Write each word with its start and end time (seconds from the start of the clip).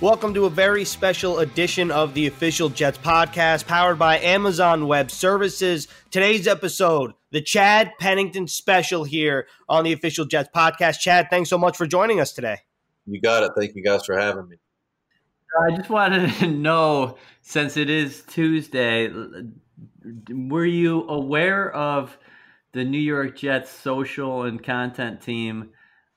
Welcome 0.00 0.32
to 0.34 0.44
a 0.44 0.50
very 0.50 0.84
special 0.84 1.40
edition 1.40 1.90
of 1.90 2.14
the 2.14 2.28
Official 2.28 2.68
Jets 2.68 2.98
podcast 2.98 3.66
powered 3.66 3.98
by 3.98 4.20
Amazon 4.20 4.86
Web 4.86 5.10
Services. 5.10 5.88
Today's 6.12 6.46
episode, 6.46 7.14
the 7.32 7.42
Chad 7.42 7.90
Pennington 7.98 8.46
special 8.46 9.02
here 9.02 9.48
on 9.68 9.82
the 9.82 9.92
Official 9.92 10.24
Jets 10.24 10.50
podcast. 10.54 11.00
Chad, 11.00 11.26
thanks 11.30 11.50
so 11.50 11.58
much 11.58 11.76
for 11.76 11.84
joining 11.84 12.20
us 12.20 12.32
today. 12.32 12.58
You 13.06 13.20
got 13.20 13.42
it. 13.42 13.50
Thank 13.58 13.74
you 13.74 13.82
guys 13.82 14.06
for 14.06 14.16
having 14.16 14.48
me. 14.48 14.58
Uh, 15.58 15.72
I 15.72 15.76
just 15.76 15.90
wanted 15.90 16.32
to 16.34 16.46
know 16.46 17.18
since 17.42 17.76
it 17.76 17.90
is 17.90 18.22
Tuesday, 18.22 19.10
were 20.30 20.64
you 20.64 21.08
aware 21.08 21.72
of 21.72 22.16
the 22.70 22.84
New 22.84 23.00
York 23.00 23.36
Jets 23.36 23.72
social 23.72 24.44
and 24.44 24.62
content 24.62 25.22
team 25.22 25.70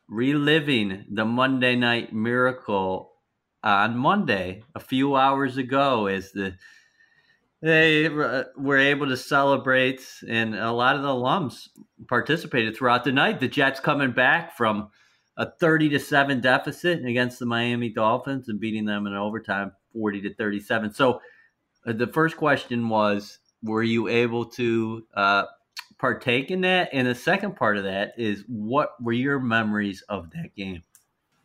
reliving 0.07 1.05
the 1.09 1.25
Monday 1.25 1.75
night 1.75 2.13
miracle 2.13 3.10
on 3.63 3.97
Monday, 3.97 4.63
a 4.75 4.79
few 4.79 5.15
hours 5.15 5.57
ago, 5.57 6.07
as 6.07 6.31
the 6.31 6.55
they 7.61 8.09
were 8.09 8.77
able 8.77 9.07
to 9.07 9.17
celebrate, 9.17 10.01
and 10.27 10.55
a 10.55 10.71
lot 10.71 10.95
of 10.95 11.03
the 11.03 11.09
alums 11.09 11.70
participated 12.07 12.75
throughout 12.75 13.03
the 13.03 13.11
night. 13.11 13.39
The 13.39 13.47
Jets 13.47 13.79
coming 13.79 14.13
back 14.13 14.57
from 14.57 14.89
a 15.37 15.49
30 15.59 15.89
to 15.89 15.99
7 15.99 16.41
deficit 16.41 17.05
against 17.05 17.37
the 17.37 17.45
Miami 17.45 17.89
Dolphins 17.89 18.49
and 18.49 18.59
beating 18.59 18.85
them 18.85 19.05
in 19.05 19.13
overtime 19.13 19.73
40 19.93 20.21
to 20.21 20.34
37. 20.34 20.93
So 20.93 21.21
uh, 21.85 21.93
the 21.93 22.07
first 22.07 22.35
question 22.35 22.89
was 22.89 23.37
were 23.63 23.84
you 23.84 24.07
able 24.07 24.45
to 24.45 25.05
uh, 25.15 25.43
partake 25.99 26.49
in 26.49 26.62
that? 26.62 26.89
And 26.93 27.07
the 27.07 27.15
second 27.15 27.55
part 27.55 27.77
of 27.77 27.84
that 27.84 28.13
is 28.17 28.43
what 28.48 28.91
were 28.99 29.13
your 29.13 29.39
memories 29.39 30.04
of 30.09 30.32
that 30.32 30.55
game? 30.55 30.82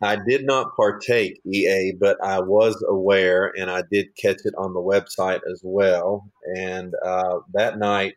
I 0.01 0.17
did 0.27 0.45
not 0.45 0.75
partake 0.75 1.41
EA, 1.45 1.93
but 1.99 2.23
I 2.23 2.39
was 2.39 2.83
aware 2.87 3.51
and 3.57 3.69
I 3.69 3.81
did 3.91 4.15
catch 4.15 4.37
it 4.45 4.53
on 4.57 4.73
the 4.73 4.79
website 4.79 5.39
as 5.51 5.61
well. 5.63 6.29
And 6.55 6.93
uh, 7.03 7.39
that 7.53 7.79
night 7.79 8.15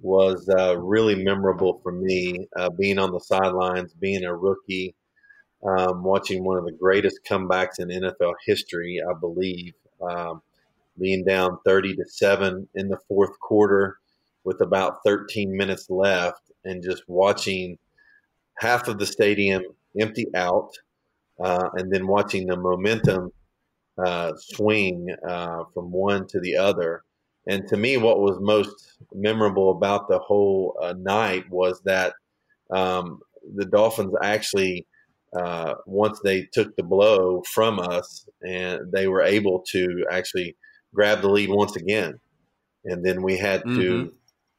was 0.00 0.48
uh, 0.48 0.78
really 0.78 1.16
memorable 1.16 1.80
for 1.82 1.90
me, 1.90 2.46
uh, 2.56 2.70
being 2.70 2.98
on 2.98 3.12
the 3.12 3.20
sidelines, 3.20 3.94
being 3.94 4.24
a 4.24 4.34
rookie, 4.34 4.94
um, 5.66 6.04
watching 6.04 6.44
one 6.44 6.58
of 6.58 6.64
the 6.64 6.72
greatest 6.72 7.20
comebacks 7.28 7.78
in 7.80 7.88
NFL 7.88 8.34
history, 8.44 9.00
I 9.08 9.12
believe, 9.18 9.74
um, 10.00 10.42
being 11.00 11.24
down 11.24 11.58
30 11.64 11.96
to 11.96 12.04
7 12.06 12.68
in 12.74 12.88
the 12.88 12.98
fourth 13.08 13.38
quarter 13.40 13.98
with 14.44 14.60
about 14.60 14.98
13 15.04 15.56
minutes 15.56 15.90
left, 15.90 16.42
and 16.64 16.82
just 16.82 17.02
watching 17.08 17.78
half 18.58 18.86
of 18.86 18.98
the 18.98 19.06
stadium 19.06 19.64
empty 20.00 20.26
out, 20.34 20.70
uh, 21.42 21.68
and 21.74 21.92
then 21.92 22.06
watching 22.06 22.46
the 22.46 22.56
momentum 22.56 23.30
uh, 24.04 24.32
swing 24.36 25.08
uh, 25.26 25.64
from 25.72 25.90
one 25.90 26.26
to 26.28 26.40
the 26.40 26.56
other. 26.56 27.02
And 27.48 27.66
to 27.68 27.76
me, 27.76 27.96
what 27.96 28.20
was 28.20 28.38
most 28.40 28.98
memorable 29.14 29.70
about 29.70 30.08
the 30.08 30.18
whole 30.18 30.76
uh, 30.82 30.94
night 30.98 31.48
was 31.50 31.80
that 31.84 32.14
um, 32.70 33.20
the 33.54 33.64
Dolphins 33.64 34.14
actually, 34.22 34.86
uh, 35.38 35.74
once 35.86 36.20
they 36.24 36.48
took 36.52 36.74
the 36.76 36.82
blow 36.82 37.42
from 37.52 37.78
us, 37.78 38.28
and 38.44 38.92
they 38.92 39.06
were 39.06 39.22
able 39.22 39.60
to 39.70 40.04
actually 40.10 40.56
grab 40.94 41.20
the 41.20 41.28
lead 41.28 41.50
once 41.50 41.76
again. 41.76 42.18
And 42.84 43.04
then 43.04 43.22
we 43.22 43.36
had 43.36 43.62
to 43.62 43.68
mm-hmm. 43.68 44.08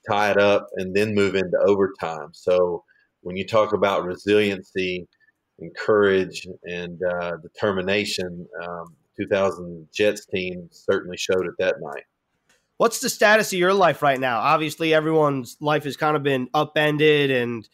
tie 0.10 0.32
it 0.32 0.38
up 0.38 0.68
and 0.76 0.96
then 0.96 1.16
move 1.16 1.36
into 1.36 1.58
overtime. 1.66 2.30
So 2.34 2.84
when 3.22 3.36
you 3.36 3.46
talk 3.46 3.74
about 3.74 4.06
resiliency 4.06 5.08
and 5.60 5.76
courage 5.76 6.48
and 6.64 7.02
uh, 7.04 7.38
determination, 7.38 8.48
um, 8.64 8.96
2000 9.20 9.88
Jets 9.94 10.26
team 10.26 10.70
certainly 10.72 11.18
showed 11.18 11.48
it 11.48 11.54
that 11.60 11.76
night. 11.82 12.04
What's 12.78 13.00
the 13.00 13.10
status 13.10 13.52
of 13.54 13.60
your 13.60 13.74
life 13.74 14.04
right 14.04 14.20
now? 14.20 14.40
Obviously, 14.40 14.94
everyone's 14.94 15.58
life 15.60 15.84
has 15.86 15.98
kind 15.98 16.16
of 16.16 16.22
been 16.22 16.48
upended, 16.54 17.32
and 17.32 17.68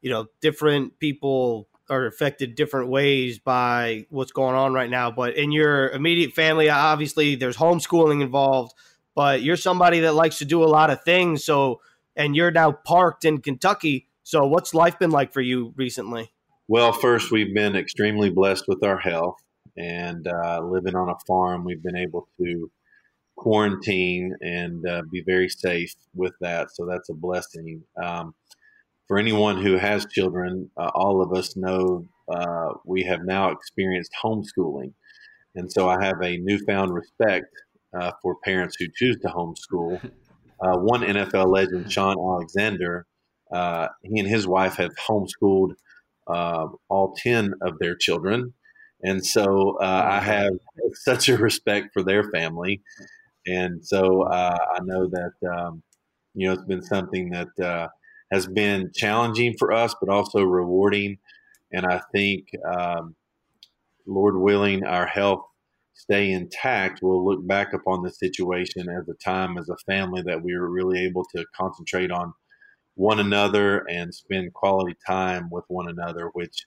you 0.00 0.10
know, 0.10 0.26
different 0.40 0.98
people 1.00 1.68
are 1.90 2.06
affected 2.06 2.54
different 2.54 2.88
ways 2.88 3.38
by 3.38 4.06
what's 4.10 4.32
going 4.32 4.54
on 4.54 4.72
right 4.72 4.88
now. 4.88 5.10
But 5.10 5.36
in 5.36 5.50
your 5.50 5.90
immediate 5.90 6.32
family, 6.32 6.68
obviously, 6.70 7.34
there's 7.34 7.56
homeschooling 7.56 8.22
involved. 8.22 8.74
But 9.14 9.42
you're 9.42 9.56
somebody 9.56 10.00
that 10.00 10.14
likes 10.14 10.38
to 10.38 10.44
do 10.44 10.62
a 10.62 10.66
lot 10.66 10.90
of 10.90 11.02
things. 11.04 11.44
So, 11.44 11.80
and 12.16 12.34
you're 12.34 12.50
now 12.50 12.72
parked 12.72 13.24
in 13.24 13.40
Kentucky. 13.40 14.08
So, 14.22 14.46
what's 14.46 14.72
life 14.72 14.98
been 14.98 15.10
like 15.10 15.32
for 15.32 15.40
you 15.40 15.72
recently? 15.76 16.32
Well, 16.66 16.94
first, 16.94 17.30
we've 17.30 17.54
been 17.54 17.76
extremely 17.76 18.30
blessed 18.30 18.64
with 18.68 18.82
our 18.82 18.98
health 18.98 19.36
and 19.76 20.26
uh, 20.26 20.60
living 20.62 20.96
on 20.96 21.10
a 21.10 21.16
farm. 21.26 21.62
We've 21.62 21.82
been 21.82 21.96
able 21.96 22.26
to 22.38 22.70
quarantine 23.36 24.34
and 24.40 24.86
uh, 24.88 25.02
be 25.12 25.22
very 25.26 25.50
safe 25.50 25.92
with 26.14 26.32
that. 26.40 26.68
So 26.72 26.86
that's 26.86 27.10
a 27.10 27.14
blessing. 27.14 27.82
Um, 28.02 28.34
for 29.08 29.18
anyone 29.18 29.60
who 29.60 29.76
has 29.76 30.06
children, 30.06 30.70
uh, 30.78 30.90
all 30.94 31.20
of 31.20 31.36
us 31.36 31.54
know 31.54 32.06
uh, 32.32 32.70
we 32.86 33.02
have 33.02 33.26
now 33.26 33.50
experienced 33.50 34.12
homeschooling. 34.24 34.94
And 35.54 35.70
so 35.70 35.90
I 35.90 36.02
have 36.02 36.22
a 36.22 36.38
newfound 36.38 36.94
respect 36.94 37.54
uh, 37.92 38.12
for 38.22 38.36
parents 38.42 38.76
who 38.78 38.86
choose 38.96 39.18
to 39.20 39.28
homeschool. 39.28 40.10
Uh, 40.62 40.78
one 40.78 41.02
NFL 41.02 41.52
legend, 41.52 41.92
Shaun 41.92 42.16
Alexander, 42.16 43.04
he 44.02 44.20
and 44.20 44.28
his 44.28 44.46
wife 44.46 44.76
have 44.76 44.92
homeschooled 44.94 45.72
uh, 46.26 46.66
all 46.88 47.14
10 47.22 47.54
of 47.62 47.78
their 47.78 47.94
children. 47.96 48.54
And 49.02 49.24
so 49.24 49.76
uh, 49.80 50.08
I 50.10 50.20
have 50.20 50.52
such 50.94 51.28
a 51.28 51.36
respect 51.36 51.88
for 51.92 52.02
their 52.02 52.30
family. 52.30 52.82
And 53.46 53.84
so 53.84 54.22
uh, 54.22 54.56
I 54.74 54.78
know 54.84 55.08
that, 55.08 55.32
um, 55.56 55.82
you 56.34 56.46
know, 56.46 56.54
it's 56.54 56.64
been 56.64 56.82
something 56.82 57.30
that 57.30 57.64
uh, 57.64 57.88
has 58.32 58.46
been 58.46 58.90
challenging 58.94 59.54
for 59.58 59.72
us, 59.72 59.94
but 60.00 60.08
also 60.08 60.42
rewarding. 60.42 61.18
And 61.72 61.86
I 61.86 62.00
think, 62.12 62.46
um, 62.66 63.14
Lord 64.06 64.36
willing, 64.36 64.84
our 64.84 65.06
health 65.06 65.44
stay 65.94 66.32
intact, 66.32 67.00
we'll 67.02 67.24
look 67.24 67.46
back 67.46 67.72
upon 67.72 68.02
the 68.02 68.10
situation 68.10 68.88
as 68.88 69.08
a 69.08 69.14
time 69.24 69.56
as 69.56 69.68
a 69.68 69.76
family 69.86 70.22
that 70.22 70.42
we 70.42 70.56
were 70.56 70.68
really 70.68 71.04
able 71.04 71.24
to 71.34 71.44
concentrate 71.56 72.10
on 72.10 72.32
one 72.94 73.20
another 73.20 73.84
and 73.88 74.14
spend 74.14 74.52
quality 74.54 74.96
time 75.06 75.48
with 75.50 75.64
one 75.68 75.88
another, 75.88 76.30
which 76.32 76.66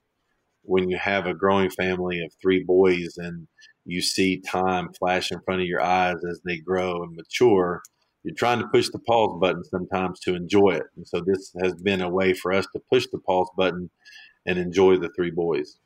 when 0.63 0.89
you 0.89 0.97
have 0.97 1.25
a 1.25 1.33
growing 1.33 1.69
family 1.69 2.21
of 2.21 2.31
three 2.41 2.63
boys 2.63 3.17
and 3.17 3.47
you 3.85 4.01
see 4.01 4.41
time 4.41 4.89
flash 4.99 5.31
in 5.31 5.39
front 5.41 5.61
of 5.61 5.67
your 5.67 5.81
eyes 5.81 6.17
as 6.29 6.41
they 6.43 6.57
grow 6.57 7.03
and 7.03 7.15
mature, 7.15 7.81
you're 8.23 8.35
trying 8.35 8.59
to 8.59 8.67
push 8.67 8.89
the 8.89 8.99
pause 8.99 9.38
button 9.39 9.63
sometimes 9.63 10.19
to 10.19 10.35
enjoy 10.35 10.71
it. 10.71 10.83
And 10.97 11.07
so 11.07 11.21
this 11.21 11.53
has 11.63 11.73
been 11.75 12.01
a 12.01 12.09
way 12.09 12.33
for 12.33 12.51
us 12.51 12.67
to 12.73 12.81
push 12.91 13.07
the 13.11 13.19
pause 13.19 13.49
button 13.55 13.89
and 14.45 14.59
enjoy 14.59 14.97
the 14.97 15.09
three 15.15 15.31
boys. 15.31 15.79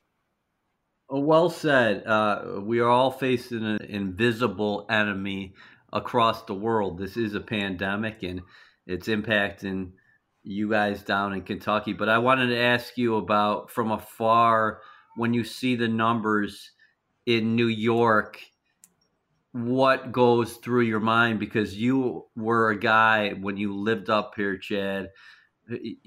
Well 1.08 1.50
said. 1.50 2.08
Uh, 2.08 2.62
we 2.64 2.80
are 2.80 2.90
all 2.90 3.12
facing 3.12 3.64
an 3.64 3.84
invisible 3.88 4.88
enemy 4.90 5.54
across 5.94 6.44
the 6.44 6.56
world. 6.56 6.98
This 6.98 7.18
is 7.18 7.36
a 7.36 7.42
pandemic 7.42 8.24
and 8.24 8.42
it's 8.88 9.08
impacting 9.08 9.92
you 10.44 10.70
guys 10.70 11.04
down 11.04 11.34
in 11.34 11.42
Kentucky. 11.42 11.94
But 11.94 12.10
I 12.10 12.18
wanted 12.18 12.48
to 12.48 12.60
ask 12.60 12.98
you 12.98 13.16
about 13.18 13.72
from 13.72 13.92
afar 13.92 14.82
when 15.16 15.34
you 15.34 15.44
see 15.44 15.76
the 15.76 15.88
numbers 15.88 16.72
in 17.26 17.56
New 17.56 17.68
York, 17.68 18.40
what 19.52 20.12
goes 20.12 20.54
through 20.54 20.82
your 20.82 21.00
mind? 21.00 21.40
Because 21.40 21.76
you 21.76 22.26
were 22.36 22.72
a 22.72 22.80
guy 22.80 23.32
when 23.32 23.58
you 23.58 23.76
lived 23.76 24.10
up 24.10 24.34
here, 24.36 24.58
Chad, 24.58 25.10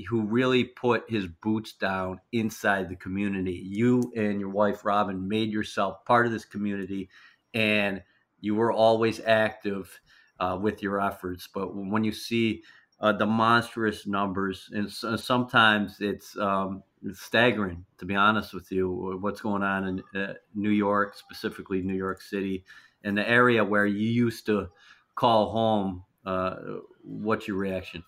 who 0.09 0.23
really 0.23 0.65
put 0.65 1.09
his 1.09 1.27
boots 1.27 1.75
down 1.75 2.21
inside 2.33 2.89
the 2.89 2.97
community. 2.97 3.63
You 3.65 4.13
and 4.17 4.41
your 4.41 4.51
wife, 4.51 4.85
Robin, 4.85 5.29
made 5.29 5.51
yourself 5.51 6.05
part 6.05 6.27
of 6.27 6.33
this 6.33 6.45
community 6.45 7.09
and 7.53 8.03
you 8.41 8.55
were 8.55 8.73
always 8.73 9.21
active 9.25 10.01
uh, 10.41 10.59
with 10.61 10.83
your 10.83 11.01
efforts. 11.01 11.49
But 11.53 11.75
when 11.75 12.05
you 12.05 12.13
see 12.13 12.63
uh, 13.05 13.13
the 13.13 13.27
monstrous 13.27 14.07
numbers, 14.07 14.71
and 14.73 14.91
so, 14.91 15.15
sometimes 15.15 16.01
it's, 16.01 16.39
um, 16.39 16.83
staggering. 17.13 17.85
To 17.99 18.07
be 18.07 18.15
honest 18.15 18.55
with 18.55 18.73
you, 18.73 19.19
what's 19.21 19.43
going 19.43 19.63
on 19.63 20.03
in 20.15 20.21
uh, 20.23 20.35
New 20.55 20.71
York, 20.71 21.15
specifically 21.15 21.83
New 21.83 21.95
York 21.95 22.23
City, 22.23 22.65
in 23.03 23.15
the 23.15 23.29
area 23.29 23.63
where 23.63 23.85
you 23.85 24.09
used 24.09 24.47
to 24.47 24.69
call 25.17 25.51
home. 25.51 26.03
Uh, 26.25 26.57
what's 27.03 27.47
your 27.47 27.59
reaction? 27.59 28.03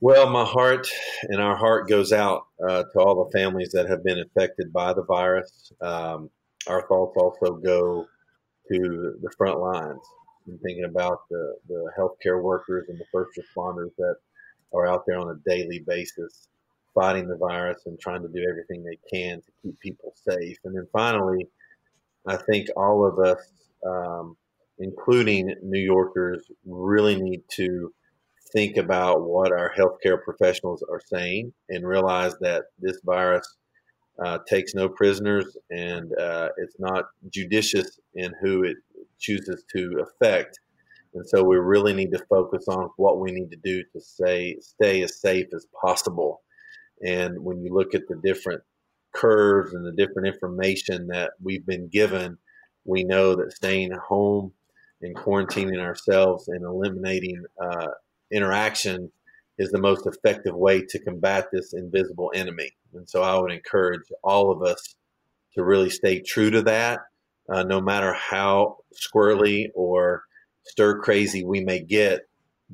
Well, 0.00 0.30
my 0.30 0.46
heart 0.46 0.88
and 1.24 1.38
our 1.38 1.54
heart 1.54 1.90
goes 1.90 2.10
out 2.10 2.46
uh, 2.66 2.84
to 2.84 2.98
all 3.00 3.22
the 3.22 3.38
families 3.38 3.70
that 3.72 3.86
have 3.86 4.02
been 4.02 4.18
affected 4.18 4.72
by 4.72 4.94
the 4.94 5.04
virus. 5.04 5.70
Um, 5.82 6.30
our 6.68 6.88
thoughts 6.88 7.18
also 7.18 7.56
go 7.56 8.06
to 8.72 9.18
the 9.20 9.30
front 9.36 9.60
lines 9.60 10.00
and 10.46 10.60
thinking 10.60 10.84
about 10.84 11.20
the, 11.30 11.56
the 11.68 11.90
healthcare 11.98 12.42
workers 12.42 12.86
and 12.88 12.98
the 12.98 13.04
first 13.12 13.38
responders 13.38 13.90
that 13.98 14.16
are 14.74 14.86
out 14.86 15.04
there 15.06 15.18
on 15.18 15.28
a 15.28 15.50
daily 15.50 15.82
basis 15.86 16.48
fighting 16.94 17.28
the 17.28 17.36
virus 17.36 17.82
and 17.86 17.98
trying 17.98 18.22
to 18.22 18.28
do 18.28 18.46
everything 18.48 18.84
they 18.84 18.98
can 19.10 19.40
to 19.40 19.52
keep 19.62 19.78
people 19.80 20.12
safe. 20.28 20.58
And 20.64 20.76
then 20.76 20.86
finally, 20.92 21.48
I 22.26 22.36
think 22.36 22.68
all 22.76 23.06
of 23.06 23.18
us, 23.18 23.40
um, 23.86 24.36
including 24.78 25.54
New 25.62 25.80
Yorkers, 25.80 26.44
really 26.66 27.20
need 27.20 27.42
to 27.52 27.92
think 28.52 28.76
about 28.76 29.22
what 29.22 29.52
our 29.52 29.72
healthcare 29.74 30.22
professionals 30.22 30.84
are 30.90 31.00
saying 31.06 31.52
and 31.70 31.86
realize 31.86 32.34
that 32.40 32.64
this 32.78 32.98
virus 33.04 33.56
uh, 34.22 34.38
takes 34.46 34.74
no 34.74 34.88
prisoners 34.88 35.56
and 35.70 36.12
uh, 36.18 36.48
it's 36.58 36.76
not 36.78 37.06
judicious 37.30 37.98
in 38.14 38.32
who 38.42 38.62
it 38.64 38.76
chooses 39.22 39.64
to 39.74 40.04
affect. 40.04 40.58
And 41.14 41.26
so 41.28 41.42
we 41.42 41.56
really 41.56 41.92
need 41.94 42.12
to 42.12 42.24
focus 42.28 42.66
on 42.68 42.90
what 42.96 43.20
we 43.20 43.32
need 43.32 43.50
to 43.50 43.58
do 43.62 43.82
to 43.92 44.00
say 44.00 44.56
stay 44.60 45.02
as 45.02 45.20
safe 45.20 45.48
as 45.54 45.66
possible. 45.80 46.42
And 47.04 47.38
when 47.44 47.62
you 47.62 47.74
look 47.74 47.94
at 47.94 48.08
the 48.08 48.16
different 48.16 48.62
curves 49.12 49.74
and 49.74 49.84
the 49.84 49.92
different 49.92 50.28
information 50.28 51.06
that 51.08 51.32
we've 51.42 51.66
been 51.66 51.88
given, 51.88 52.38
we 52.84 53.04
know 53.04 53.34
that 53.36 53.52
staying 53.52 53.92
home 53.92 54.52
and 55.02 55.14
quarantining 55.14 55.80
ourselves 55.80 56.48
and 56.48 56.64
eliminating 56.64 57.44
uh, 57.60 57.88
interaction 58.30 59.10
is 59.58 59.70
the 59.70 59.80
most 59.80 60.06
effective 60.06 60.54
way 60.54 60.80
to 60.80 60.98
combat 60.98 61.48
this 61.52 61.74
invisible 61.74 62.32
enemy. 62.34 62.70
And 62.94 63.08
so 63.08 63.22
I 63.22 63.38
would 63.38 63.52
encourage 63.52 64.02
all 64.24 64.50
of 64.50 64.62
us 64.62 64.96
to 65.54 65.64
really 65.64 65.90
stay 65.90 66.20
true 66.20 66.50
to 66.50 66.62
that, 66.62 67.00
uh, 67.52 67.62
no 67.62 67.80
matter 67.80 68.12
how 68.12 68.78
squirrely 68.94 69.66
or 69.74 70.22
stir 70.64 71.00
crazy 71.00 71.44
we 71.44 71.60
may 71.60 71.80
get. 71.80 72.20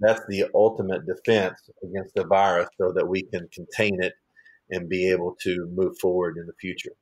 That's 0.00 0.20
the 0.28 0.44
ultimate 0.54 1.02
defense 1.06 1.58
against 1.82 2.14
the 2.14 2.24
virus 2.24 2.68
so 2.78 2.92
that 2.92 3.08
we 3.08 3.22
can 3.22 3.48
contain 3.52 4.00
it 4.02 4.12
and 4.70 4.88
be 4.88 5.10
able 5.10 5.36
to 5.42 5.68
move 5.74 5.98
forward 5.98 6.36
in 6.36 6.46
the 6.46 6.52
future. 6.60 6.92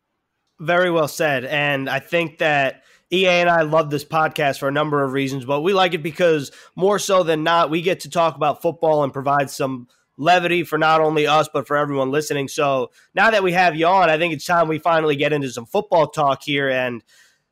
Very 0.59 0.91
well 0.91 1.09
said. 1.09 1.45
And 1.45 1.91
I 1.91 1.99
think 1.99 2.39
that 2.39 2.85
EA 3.13 3.29
and 3.29 3.51
I 3.51 3.63
love 3.63 3.91
this 3.91 4.05
podcast 4.05 4.59
for 4.59 4.69
a 4.69 4.73
number 4.73 5.05
of 5.05 5.13
reasons, 5.13 5.45
but 5.45 5.61
we 5.61 5.75
like 5.75 5.93
it 5.93 6.03
because 6.03 6.51
more 6.75 6.99
so 6.99 7.23
than 7.23 7.45
not, 7.45 7.69
we 7.69 7.83
get 7.83 8.01
to 8.01 8.11
talk 8.11 8.37
about 8.37 8.63
football 8.63 9.05
and 9.05 9.13
provide 9.13 9.51
some 9.51 9.89
levity 10.17 10.65
for 10.65 10.79
not 10.79 11.03
only 11.03 11.27
us, 11.27 11.49
but 11.53 11.67
for 11.67 11.77
everyone 11.77 12.11
listening. 12.11 12.49
So 12.49 12.91
now 13.15 13.31
that 13.31 13.43
we 13.43 13.53
have 13.53 13.77
you 13.77 13.87
on, 13.87 14.09
I 14.09 14.17
think 14.17 14.33
it's 14.33 14.47
time 14.47 14.69
we 14.69 14.79
finally 14.79 15.17
get 15.17 15.35
into 15.35 15.51
some 15.51 15.67
football 15.67 16.07
talk 16.07 16.43
here. 16.43 16.71
And 16.71 17.03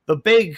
the 0.06 0.16
big 0.16 0.56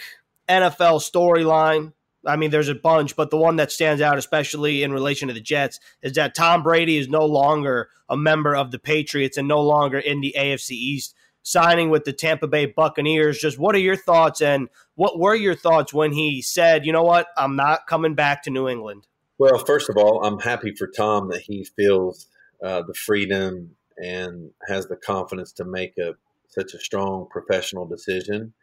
NFL 0.49 1.01
storyline, 1.01 1.93
I 2.25 2.35
mean, 2.35 2.51
there's 2.51 2.69
a 2.69 2.75
bunch, 2.75 3.15
but 3.15 3.29
the 3.29 3.37
one 3.37 3.57
that 3.57 3.71
stands 3.71 4.01
out, 4.01 4.17
especially 4.17 4.83
in 4.83 4.91
relation 4.91 5.27
to 5.27 5.33
the 5.33 5.41
Jets, 5.41 5.79
is 6.01 6.13
that 6.13 6.35
Tom 6.35 6.63
Brady 6.63 6.97
is 6.97 7.07
no 7.07 7.25
longer 7.25 7.89
a 8.09 8.17
member 8.17 8.55
of 8.55 8.71
the 8.71 8.79
Patriots 8.79 9.37
and 9.37 9.47
no 9.47 9.61
longer 9.61 9.99
in 9.99 10.21
the 10.21 10.35
AFC 10.37 10.71
East 10.71 11.15
signing 11.43 11.89
with 11.89 12.03
the 12.03 12.11
Tampa 12.11 12.47
Bay 12.47 12.65
Buccaneers. 12.65 13.39
Just 13.39 13.57
what 13.57 13.73
are 13.73 13.79
your 13.79 13.95
thoughts 13.95 14.41
and 14.41 14.67
what 14.95 15.17
were 15.17 15.35
your 15.35 15.55
thoughts 15.55 15.93
when 15.93 16.11
he 16.11 16.41
said, 16.41 16.85
you 16.85 16.91
know 16.91 17.03
what, 17.03 17.27
I'm 17.37 17.55
not 17.55 17.87
coming 17.87 18.15
back 18.15 18.43
to 18.43 18.49
New 18.49 18.67
England? 18.67 19.07
Well, 19.37 19.57
first 19.59 19.89
of 19.89 19.95
all, 19.97 20.25
I'm 20.25 20.39
happy 20.39 20.73
for 20.75 20.87
Tom 20.87 21.29
that 21.29 21.41
he 21.41 21.63
feels 21.63 22.27
uh, 22.61 22.81
the 22.81 22.93
freedom 22.93 23.75
and 23.97 24.51
has 24.67 24.87
the 24.87 24.97
confidence 24.97 25.53
to 25.53 25.65
make 25.65 25.97
a 25.97 26.15
such 26.49 26.73
a 26.73 26.79
strong 26.79 27.27
professional 27.29 27.85
decision. 27.85 28.53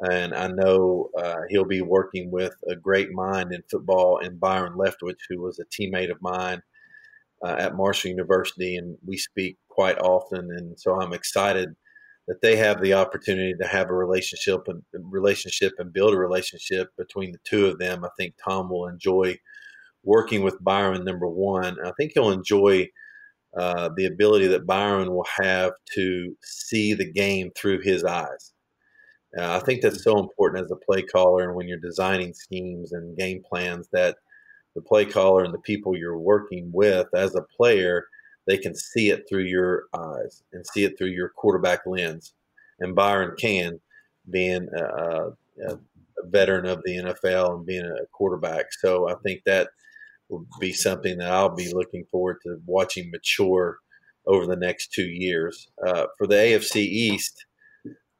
And 0.00 0.34
I 0.34 0.48
know 0.48 1.10
uh, 1.18 1.42
he'll 1.48 1.66
be 1.66 1.82
working 1.82 2.30
with 2.30 2.54
a 2.68 2.74
great 2.74 3.12
mind 3.12 3.52
in 3.52 3.62
football 3.70 4.18
in 4.18 4.38
Byron 4.38 4.74
Leftwich, 4.74 5.20
who 5.28 5.42
was 5.42 5.58
a 5.58 5.64
teammate 5.66 6.10
of 6.10 6.22
mine 6.22 6.62
uh, 7.44 7.56
at 7.58 7.76
Marshall 7.76 8.10
University, 8.10 8.76
and 8.76 8.96
we 9.06 9.18
speak 9.18 9.58
quite 9.68 9.98
often. 9.98 10.50
And 10.56 10.78
so 10.78 10.98
I'm 11.00 11.12
excited 11.12 11.74
that 12.28 12.40
they 12.40 12.56
have 12.56 12.80
the 12.80 12.94
opportunity 12.94 13.54
to 13.60 13.66
have 13.66 13.90
a 13.90 13.94
relationship 13.94 14.60
and 14.68 14.82
relationship 15.02 15.72
and 15.78 15.92
build 15.92 16.14
a 16.14 16.18
relationship 16.18 16.88
between 16.96 17.32
the 17.32 17.38
two 17.44 17.66
of 17.66 17.78
them. 17.78 18.04
I 18.04 18.08
think 18.18 18.34
Tom 18.42 18.70
will 18.70 18.86
enjoy 18.86 19.36
working 20.02 20.42
with 20.42 20.62
Byron. 20.62 21.04
Number 21.04 21.28
one, 21.28 21.76
I 21.84 21.92
think 21.98 22.12
he'll 22.14 22.30
enjoy 22.30 22.88
uh, 23.58 23.90
the 23.96 24.06
ability 24.06 24.46
that 24.46 24.66
Byron 24.66 25.10
will 25.10 25.26
have 25.42 25.72
to 25.94 26.36
see 26.42 26.94
the 26.94 27.10
game 27.10 27.50
through 27.56 27.80
his 27.80 28.04
eyes. 28.04 28.49
Uh, 29.38 29.56
I 29.56 29.60
think 29.60 29.80
that's 29.80 30.02
so 30.02 30.18
important 30.18 30.64
as 30.64 30.70
a 30.70 30.76
play 30.76 31.02
caller 31.02 31.44
and 31.44 31.54
when 31.54 31.68
you're 31.68 31.78
designing 31.78 32.34
schemes 32.34 32.92
and 32.92 33.16
game 33.16 33.42
plans 33.48 33.88
that 33.92 34.16
the 34.74 34.82
play 34.82 35.04
caller 35.04 35.44
and 35.44 35.54
the 35.54 35.58
people 35.60 35.96
you're 35.96 36.18
working 36.18 36.70
with 36.72 37.06
as 37.14 37.34
a 37.34 37.46
player 37.56 38.06
they 38.46 38.58
can 38.58 38.74
see 38.74 39.10
it 39.10 39.26
through 39.28 39.44
your 39.44 39.84
eyes 39.94 40.42
and 40.52 40.66
see 40.66 40.84
it 40.84 40.98
through 40.98 41.10
your 41.10 41.28
quarterback 41.28 41.86
lens. 41.86 42.34
And 42.80 42.96
Byron 42.96 43.36
can, 43.38 43.80
being 44.28 44.68
a, 44.76 45.28
a, 45.68 45.78
veteran 46.24 46.66
of 46.66 46.82
the 46.84 46.96
NFL 46.96 47.56
and 47.56 47.66
being 47.66 47.84
a 47.84 48.06
quarterback. 48.12 48.66
So 48.72 49.08
I 49.08 49.14
think 49.22 49.42
that 49.46 49.70
will 50.28 50.44
be 50.60 50.72
something 50.72 51.16
that 51.18 51.30
I'll 51.30 51.54
be 51.54 51.72
looking 51.72 52.04
forward 52.10 52.38
to 52.42 52.60
watching 52.66 53.10
mature 53.10 53.78
over 54.26 54.46
the 54.46 54.56
next 54.56 54.92
two 54.92 55.06
years. 55.06 55.68
Uh, 55.86 56.06
for 56.18 56.26
the 56.26 56.34
AFC 56.34 56.76
East, 56.76 57.46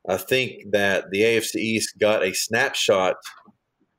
I 0.08 0.17
think 0.17 0.73
that 0.73 1.11
the 1.11 1.20
AFC 1.20 1.56
East 1.56 1.99
got 1.99 2.25
a 2.25 2.32
snapshot 2.32 3.17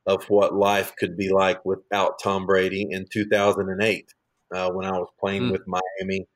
of 0.07 0.23
what 0.29 0.55
life 0.55 0.93
could 0.97 1.15
be 1.15 1.29
like 1.29 1.63
without 1.63 2.19
Tom 2.21 2.45
Brady 2.45 2.87
in 2.89 3.05
2008 3.11 4.13
uh, 4.53 4.71
when 4.71 4.85
I 4.85 4.91
was 4.91 5.09
playing 5.19 5.43
mm. 5.43 5.51
with 5.51 5.61
Miami, 5.67 6.27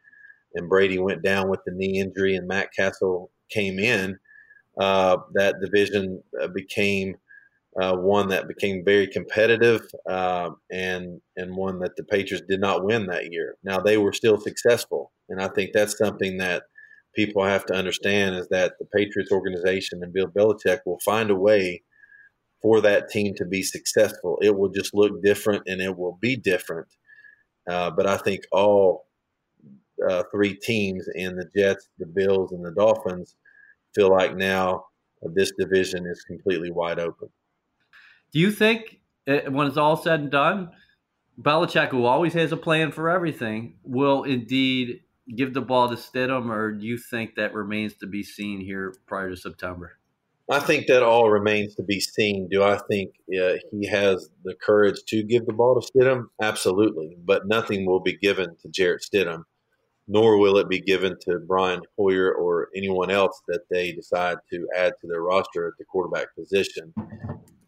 and 0.53 0.69
Brady 0.69 0.99
went 0.99 1.23
down 1.23 1.49
with 1.49 1.59
the 1.65 1.73
knee 1.73 1.99
injury, 1.99 2.35
and 2.35 2.47
Matt 2.47 2.69
Cassel 2.77 3.31
came 3.49 3.79
in. 3.79 4.17
Uh, 4.79 5.17
that 5.33 5.55
division 5.61 6.21
uh, 6.41 6.47
became 6.47 7.15
uh, 7.81 7.95
one 7.95 8.29
that 8.29 8.47
became 8.47 8.85
very 8.85 9.07
competitive, 9.07 9.81
uh, 10.09 10.51
and 10.71 11.21
and 11.35 11.55
one 11.55 11.79
that 11.79 11.95
the 11.97 12.03
Patriots 12.03 12.45
did 12.47 12.61
not 12.61 12.85
win 12.85 13.07
that 13.07 13.31
year. 13.31 13.55
Now 13.63 13.79
they 13.79 13.97
were 13.97 14.13
still 14.13 14.39
successful, 14.39 15.11
and 15.29 15.41
I 15.41 15.49
think 15.49 15.71
that's 15.73 15.97
something 15.97 16.37
that 16.37 16.63
people 17.15 17.43
have 17.43 17.65
to 17.67 17.73
understand 17.73 18.35
is 18.35 18.47
that 18.49 18.73
the 18.79 18.85
Patriots 18.85 19.31
organization 19.31 20.03
and 20.03 20.13
Bill 20.13 20.27
Belichick 20.27 20.79
will 20.85 20.99
find 21.03 21.29
a 21.31 21.35
way 21.35 21.83
for 22.61 22.81
that 22.81 23.09
team 23.09 23.33
to 23.35 23.45
be 23.45 23.63
successful. 23.63 24.37
It 24.41 24.57
will 24.57 24.69
just 24.69 24.93
look 24.93 25.23
different, 25.23 25.63
and 25.67 25.81
it 25.81 25.97
will 25.97 26.17
be 26.21 26.35
different 26.35 26.87
uh, 27.67 27.91
but 27.91 28.05
I 28.05 28.17
think 28.17 28.43
all 28.51 29.07
uh, 30.07 30.23
three 30.31 30.55
teams 30.55 31.07
in 31.15 31.35
the 31.35 31.49
Jets, 31.55 31.89
the 31.97 32.05
Bills, 32.05 32.51
and 32.51 32.63
the 32.65 32.71
Dolphins 32.71 33.35
feel 33.93 34.09
like 34.09 34.35
now 34.35 34.85
this 35.33 35.51
division 35.57 36.05
is 36.05 36.23
completely 36.23 36.71
wide 36.71 36.99
open. 36.99 37.29
Do 38.31 38.39
you 38.39 38.51
think 38.51 38.99
uh, 39.27 39.49
when 39.49 39.67
it's 39.67 39.77
all 39.77 39.95
said 39.95 40.19
and 40.19 40.31
done, 40.31 40.71
Belichick, 41.41 41.89
who 41.89 42.05
always 42.05 42.33
has 42.33 42.51
a 42.51 42.57
plan 42.57 42.91
for 42.91 43.09
everything, 43.09 43.77
will 43.83 44.23
indeed 44.23 45.01
give 45.33 45.53
the 45.53 45.61
ball 45.61 45.89
to 45.89 45.95
Stidham, 45.95 46.49
or 46.49 46.71
do 46.71 46.85
you 46.85 46.97
think 46.97 47.35
that 47.35 47.53
remains 47.53 47.95
to 47.95 48.07
be 48.07 48.23
seen 48.23 48.59
here 48.59 48.93
prior 49.07 49.29
to 49.29 49.37
September? 49.37 49.97
I 50.49 50.59
think 50.59 50.85
that 50.87 51.01
all 51.01 51.31
remains 51.31 51.73
to 51.75 51.83
be 51.83 51.99
seen. 51.99 52.47
Do 52.51 52.61
I 52.61 52.77
think 52.89 53.15
uh, 53.29 53.53
he 53.71 53.87
has 53.87 54.29
the 54.43 54.53
courage 54.53 54.99
to 55.07 55.23
give 55.23 55.47
the 55.47 55.53
ball 55.53 55.79
to 55.79 55.87
Stidham? 55.91 56.25
Absolutely. 56.39 57.17
But 57.23 57.47
nothing 57.47 57.85
will 57.85 57.99
be 57.99 58.15
given 58.15 58.55
to 58.61 58.69
Jarrett 58.69 59.01
Stidham, 59.01 59.43
nor 60.07 60.37
will 60.37 60.57
it 60.57 60.69
be 60.69 60.79
given 60.79 61.15
to 61.21 61.39
Brian 61.39 61.81
Hoyer 61.97 62.31
or 62.31 62.69
anyone 62.75 63.09
else 63.09 63.41
that 63.47 63.61
they 63.71 63.91
decide 63.91 64.37
to 64.51 64.67
add 64.75 64.93
to 65.01 65.07
their 65.07 65.23
roster 65.23 65.67
at 65.67 65.73
the 65.79 65.85
quarterback 65.85 66.27
position. 66.35 66.93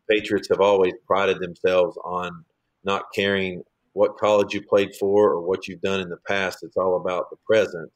Patriots 0.07 0.49
have 0.49 0.61
always 0.61 0.93
prided 1.07 1.39
themselves 1.39 1.97
on 2.03 2.45
not 2.83 3.05
caring 3.13 3.63
what 3.97 4.17
college 4.17 4.53
you 4.53 4.61
played 4.61 4.95
for 4.95 5.31
or 5.31 5.41
what 5.41 5.67
you've 5.67 5.81
done 5.81 5.99
in 5.99 6.09
the 6.09 6.19
past. 6.27 6.59
It's 6.61 6.77
all 6.77 6.97
about 6.97 7.31
the 7.31 7.37
present. 7.47 7.91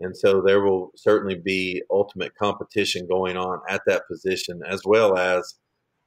And 0.00 0.16
so 0.16 0.40
there 0.40 0.62
will 0.62 0.90
certainly 0.96 1.36
be 1.36 1.80
ultimate 1.92 2.34
competition 2.34 3.06
going 3.06 3.36
on 3.36 3.60
at 3.68 3.82
that 3.86 4.02
position 4.08 4.60
as 4.68 4.82
well 4.84 5.16
as 5.16 5.54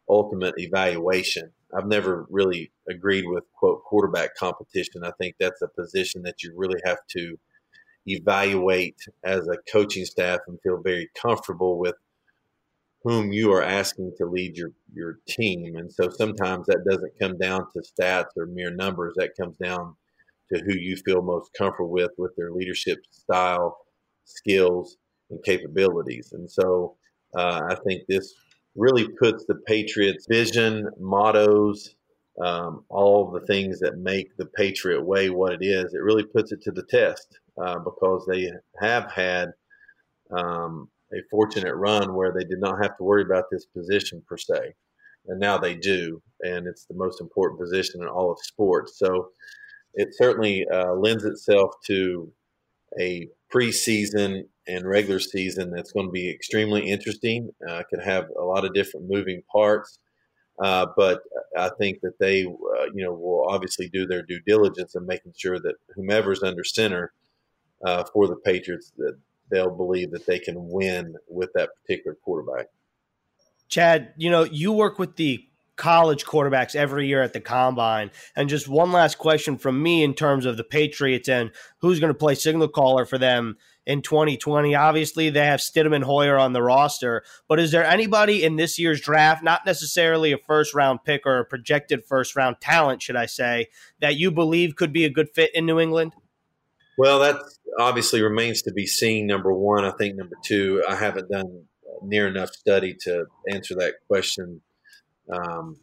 ultimate 0.10 0.56
evaluation. 0.58 1.50
I've 1.74 1.88
never 1.88 2.26
really 2.30 2.74
agreed 2.90 3.24
with 3.26 3.46
quote 3.58 3.84
quarterback 3.86 4.36
competition. 4.36 5.06
I 5.06 5.12
think 5.18 5.36
that's 5.40 5.62
a 5.62 5.82
position 5.82 6.24
that 6.24 6.44
you 6.44 6.52
really 6.54 6.82
have 6.84 7.00
to 7.12 7.40
evaluate 8.08 8.98
as 9.24 9.48
a 9.48 9.58
coaching 9.72 10.04
staff 10.04 10.42
and 10.48 10.60
feel 10.62 10.82
very 10.84 11.10
comfortable 11.16 11.80
with 11.80 11.96
whom 13.04 13.32
you 13.32 13.52
are 13.52 13.64
asking 13.64 14.14
to 14.18 14.26
lead 14.26 14.56
your, 14.56 14.72
your 14.94 15.20
team. 15.28 15.76
And 15.76 15.92
so 15.92 16.10
sometimes 16.10 16.68
that 16.68 16.86
doesn't 16.90 17.20
come 17.20 17.38
down 17.38 17.66
to 17.74 17.82
stats 17.82 18.38
or 18.38 18.46
mere 18.46 18.72
numbers. 18.72 19.14
That 19.18 19.36
comes 19.40 19.58
down 19.58 19.96
to 20.54 20.62
who 20.62 20.74
you 20.74 20.96
feel 20.98 21.22
most 21.22 21.52
comfortable 21.58 21.90
with, 21.90 22.12
with 22.18 22.36
their 22.36 22.52
leadership 22.52 23.00
style, 23.10 23.78
skills, 24.26 24.98
and 25.32 25.44
capabilities. 25.44 26.34
And 26.34 26.50
so 26.50 26.96
uh, 27.36 27.62
I 27.70 27.76
think 27.88 28.04
this 28.08 28.34
really 28.76 29.08
puts 29.20 29.46
the 29.46 29.56
Patriots' 29.66 30.28
vision, 30.30 30.88
mottos, 31.00 31.96
um, 32.44 32.86
all 32.90 33.32
the 33.32 33.46
things 33.46 33.80
that 33.80 33.98
make 33.98 34.36
the 34.38 34.46
Patriot 34.46 35.04
way 35.04 35.30
what 35.30 35.54
it 35.54 35.66
is, 35.66 35.94
it 35.94 36.02
really 36.02 36.24
puts 36.24 36.52
it 36.52 36.62
to 36.64 36.72
the 36.72 36.84
test 36.84 37.40
uh, 37.62 37.80
because 37.80 38.26
they 38.26 38.50
have 38.80 39.12
had 39.12 39.50
um, 40.32 40.90
a 41.14 41.22
fortunate 41.30 41.76
run 41.76 42.14
where 42.14 42.34
they 42.34 42.44
did 42.44 42.60
not 42.60 42.82
have 42.82 42.98
to 42.98 43.04
worry 43.04 43.24
about 43.24 43.46
this 43.52 43.66
position 43.66 44.24
per 44.28 44.38
se, 44.38 44.74
and 45.28 45.40
now 45.40 45.58
they 45.58 45.76
do, 45.76 46.22
and 46.42 46.68
it's 46.68 46.86
the 46.86 46.96
most 46.96 47.22
important 47.22 47.60
position 47.60 48.02
in 48.02 48.08
all 48.08 48.32
of 48.32 48.40
sports. 48.42 48.98
So 48.98 49.30
it 49.94 50.10
certainly 50.14 50.66
uh, 50.74 50.94
lends 50.94 51.26
itself 51.26 51.72
to 51.88 52.32
a 53.00 53.28
preseason 53.54 54.44
and 54.68 54.88
regular 54.88 55.20
season 55.20 55.72
that's 55.72 55.92
going 55.92 56.08
to 56.08 56.12
be 56.12 56.30
extremely 56.30 56.88
interesting. 56.88 57.50
Uh, 57.68 57.84
could 57.90 58.02
have 58.04 58.26
a 58.40 58.44
lot 58.44 58.66
of 58.66 58.74
different 58.74 59.10
moving 59.10 59.42
parts, 59.52 60.00
uh, 60.64 60.86
but 60.96 61.22
I 61.58 61.70
think 61.80 62.00
that 62.02 62.20
they, 62.20 62.46
uh, 62.46 62.86
you 62.94 63.04
know, 63.04 63.14
will 63.14 63.48
obviously 63.50 63.90
do 63.90 64.06
their 64.06 64.22
due 64.22 64.40
diligence 64.46 64.96
in 64.96 65.06
making 65.06 65.34
sure 65.38 65.60
that 65.60 65.76
whomever's 65.96 66.44
under 66.44 66.64
center 66.64 67.12
uh, 67.86 68.04
for 68.14 68.28
the 68.28 68.36
Patriots 68.36 68.94
that 68.98 69.18
they'll 69.52 69.76
believe 69.76 70.12
that 70.12 70.26
they 70.26 70.40
can 70.40 70.56
win 70.58 71.16
with 71.30 71.50
that 71.56 71.70
particular 71.82 72.18
quarterback. 72.24 72.68
Chad, 73.68 74.14
you 74.18 74.30
know, 74.30 74.44
you 74.44 74.72
work 74.72 75.00
with 75.00 75.16
the 75.16 75.46
college 75.82 76.26
quarterbacks 76.26 76.76
every 76.76 77.08
year 77.08 77.24
at 77.24 77.34
the 77.34 77.40
combine. 77.40 78.12
And 78.36 78.50
just 78.50 78.68
one 78.68 78.92
last 78.92 79.18
question 79.18 79.58
from 79.58 79.82
me 79.82 80.04
in 80.04 80.14
terms 80.14 80.46
of 80.46 80.58
the 80.58 80.64
Patriots 80.64 81.28
and 81.28 81.50
who's 81.80 82.00
going 82.00 82.14
to 82.14 82.18
play 82.18 82.36
signal 82.36 82.68
caller 82.68 83.06
for 83.06 83.18
them 83.18 83.58
in 83.88 84.04
2020. 84.04 84.76
Obviously, 84.76 85.32
they 85.32 85.46
have 85.46 85.60
Stidham 85.60 85.96
and 85.96 86.04
Hoyer 86.04 86.38
on 86.38 86.54
the 86.54 86.62
roster, 86.62 87.24
but 87.48 87.60
is 87.60 87.72
there 87.72 87.84
anybody 87.84 88.44
in 88.44 88.58
this 88.58 88.78
year's 88.78 89.02
draft, 89.02 89.44
not 89.44 89.66
necessarily 89.66 90.32
a 90.32 90.38
first 90.38 90.76
round 90.76 91.04
pick 91.04 91.26
or 91.26 91.40
a 91.40 91.46
projected 91.46 92.06
first 92.06 92.36
round 92.36 92.58
talent, 92.62 93.02
should 93.02 93.16
I 93.16 93.26
say, 93.26 93.70
that 94.02 94.18
you 94.18 94.30
believe 94.30 94.76
could 94.76 94.94
be 94.94 95.06
a 95.06 95.10
good 95.10 95.30
fit 95.30 95.50
in 95.56 95.66
New 95.66 95.80
England? 95.80 96.14
Well, 96.98 97.20
that 97.20 97.38
obviously 97.80 98.22
remains 98.22 98.62
to 98.64 98.74
be 98.74 98.86
seen. 98.86 99.28
Number 99.28 99.54
one, 99.54 99.86
I 99.86 99.92
think 99.92 100.16
number 100.16 100.36
two, 100.44 100.84
I 100.88 100.96
haven't 100.96 101.30
done 101.30 101.66
near 102.02 102.28
enough 102.28 102.50
study 102.50 102.96
to 103.02 103.26
answer 103.50 103.76
that 103.76 103.96
question 104.08 104.62
um, 105.32 105.78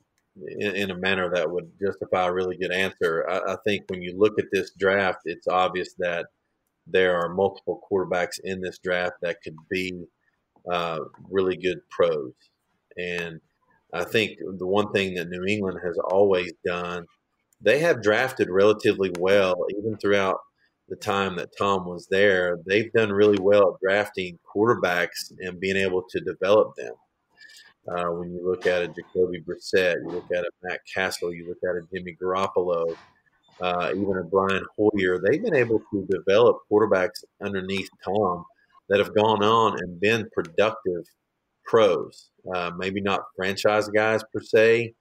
in, 0.58 0.74
in, 0.74 0.90
a 0.90 0.96
manner 0.96 1.30
that 1.32 1.50
would 1.50 1.70
justify 1.80 2.26
a 2.26 2.32
really 2.32 2.56
good 2.56 2.72
answer. 2.72 3.24
I, 3.28 3.52
I, 3.52 3.56
think 3.64 3.84
when 3.88 4.02
you 4.02 4.16
look 4.16 4.38
at 4.38 4.46
this 4.52 4.72
draft, 4.78 5.20
it's 5.24 5.46
obvious 5.46 5.94
that 5.98 6.26
there 6.86 7.16
are 7.16 7.34
multiple 7.34 7.80
quarterbacks 7.90 8.38
in 8.42 8.60
this 8.60 8.78
draft 8.78 9.14
that 9.22 9.38
could 9.42 9.56
be 9.70 10.04
uh, 10.70 11.00
really 11.30 11.56
good 11.56 11.78
pros. 11.90 12.32
And 12.96 13.40
I 13.92 14.04
think 14.04 14.38
the 14.58 14.66
one 14.66 14.92
thing 14.92 15.14
that 15.14 15.28
New 15.28 15.44
England 15.44 15.78
has 15.84 15.98
always 16.10 16.52
done, 16.64 17.06
they 17.60 17.78
have 17.80 18.02
drafted 18.02 18.48
relatively 18.50 19.10
well, 19.18 19.54
even 19.78 19.96
throughout 19.96 20.38
the 20.88 20.96
time 20.96 21.36
that 21.36 21.56
Tom 21.58 21.86
was 21.86 22.06
there. 22.10 22.58
They've 22.66 22.92
done 22.92 23.12
really 23.12 23.38
well 23.40 23.74
at 23.74 23.80
drafting 23.80 24.38
quarterbacks 24.54 25.32
and 25.40 25.60
being 25.60 25.76
able 25.76 26.02
to 26.10 26.20
develop 26.20 26.74
them. 26.76 26.94
Uh, 27.88 28.10
when 28.12 28.32
you 28.32 28.44
look 28.44 28.66
at 28.66 28.82
a 28.82 28.88
Jacoby 28.88 29.42
Brissett, 29.42 29.96
you 30.02 30.10
look 30.10 30.30
at 30.34 30.44
a 30.44 30.50
Matt 30.62 30.80
Cassel, 30.92 31.32
you 31.32 31.48
look 31.48 31.58
at 31.64 31.76
a 31.76 31.86
Jimmy 31.92 32.16
Garoppolo, 32.20 32.94
uh, 33.60 33.92
even 33.94 34.18
a 34.18 34.24
Brian 34.24 34.64
Hoyer, 34.76 35.18
they've 35.18 35.42
been 35.42 35.54
able 35.54 35.80
to 35.90 36.06
develop 36.10 36.58
quarterbacks 36.70 37.24
underneath 37.42 37.88
Tom 38.04 38.44
that 38.88 38.98
have 38.98 39.14
gone 39.14 39.42
on 39.42 39.78
and 39.80 40.00
been 40.00 40.28
productive 40.32 41.04
pros. 41.64 42.30
Uh, 42.54 42.70
maybe 42.76 43.00
not 43.00 43.22
franchise 43.36 43.88
guys 43.88 44.22
per 44.32 44.40
se, 44.40 44.94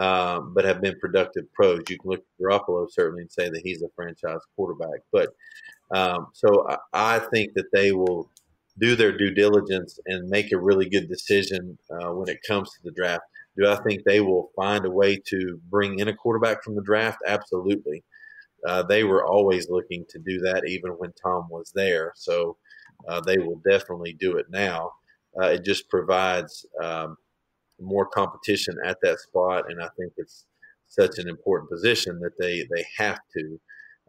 uh, 0.00 0.40
but 0.40 0.64
have 0.64 0.80
been 0.80 0.98
productive 0.98 1.44
pros. 1.52 1.82
You 1.90 1.98
can 1.98 2.10
look 2.10 2.20
at 2.20 2.42
Garoppolo 2.42 2.90
certainly 2.90 3.20
and 3.20 3.30
say 3.30 3.50
that 3.50 3.60
he's 3.62 3.82
a 3.82 3.88
franchise 3.94 4.40
quarterback. 4.56 5.00
But 5.12 5.28
um, 5.94 6.28
so 6.32 6.66
I, 6.70 6.78
I, 6.94 7.18
think 7.18 7.52
that 7.54 7.70
they 7.72 7.92
will 7.92 8.30
do 8.78 8.96
their 8.96 9.14
due 9.14 9.32
diligence 9.32 9.98
and 10.06 10.30
make 10.30 10.52
a 10.52 10.58
really 10.58 10.88
good 10.88 11.06
decision 11.08 11.76
uh, 11.90 12.12
when 12.12 12.30
it 12.30 12.38
comes 12.48 12.70
to 12.70 12.78
the 12.82 12.92
draft. 12.92 13.24
Do 13.58 13.68
I 13.68 13.76
think 13.82 14.04
they 14.04 14.20
will 14.20 14.50
find 14.56 14.86
a 14.86 14.90
way 14.90 15.20
to 15.26 15.60
bring 15.68 15.98
in 15.98 16.08
a 16.08 16.14
quarterback 16.14 16.64
from 16.64 16.76
the 16.76 16.82
draft? 16.82 17.18
Absolutely. 17.26 18.02
Uh, 18.66 18.82
they 18.82 19.04
were 19.04 19.26
always 19.26 19.68
looking 19.68 20.06
to 20.08 20.18
do 20.18 20.38
that, 20.40 20.66
even 20.66 20.92
when 20.92 21.12
Tom 21.22 21.46
was 21.50 21.72
there. 21.74 22.12
So 22.16 22.56
uh, 23.06 23.20
they 23.20 23.36
will 23.36 23.60
definitely 23.68 24.14
do 24.14 24.38
it 24.38 24.46
now. 24.48 24.92
Uh, 25.38 25.48
it 25.48 25.64
just 25.64 25.90
provides 25.90 26.64
um, 26.82 27.16
more 27.80 28.06
competition 28.06 28.76
at 28.84 28.98
that 29.02 29.20
spot, 29.20 29.64
and 29.68 29.82
I 29.82 29.88
think 29.98 30.12
it's 30.16 30.46
such 30.88 31.18
an 31.18 31.28
important 31.28 31.70
position 31.70 32.20
that 32.20 32.38
they 32.38 32.66
they 32.74 32.84
have 32.98 33.20
to. 33.36 33.60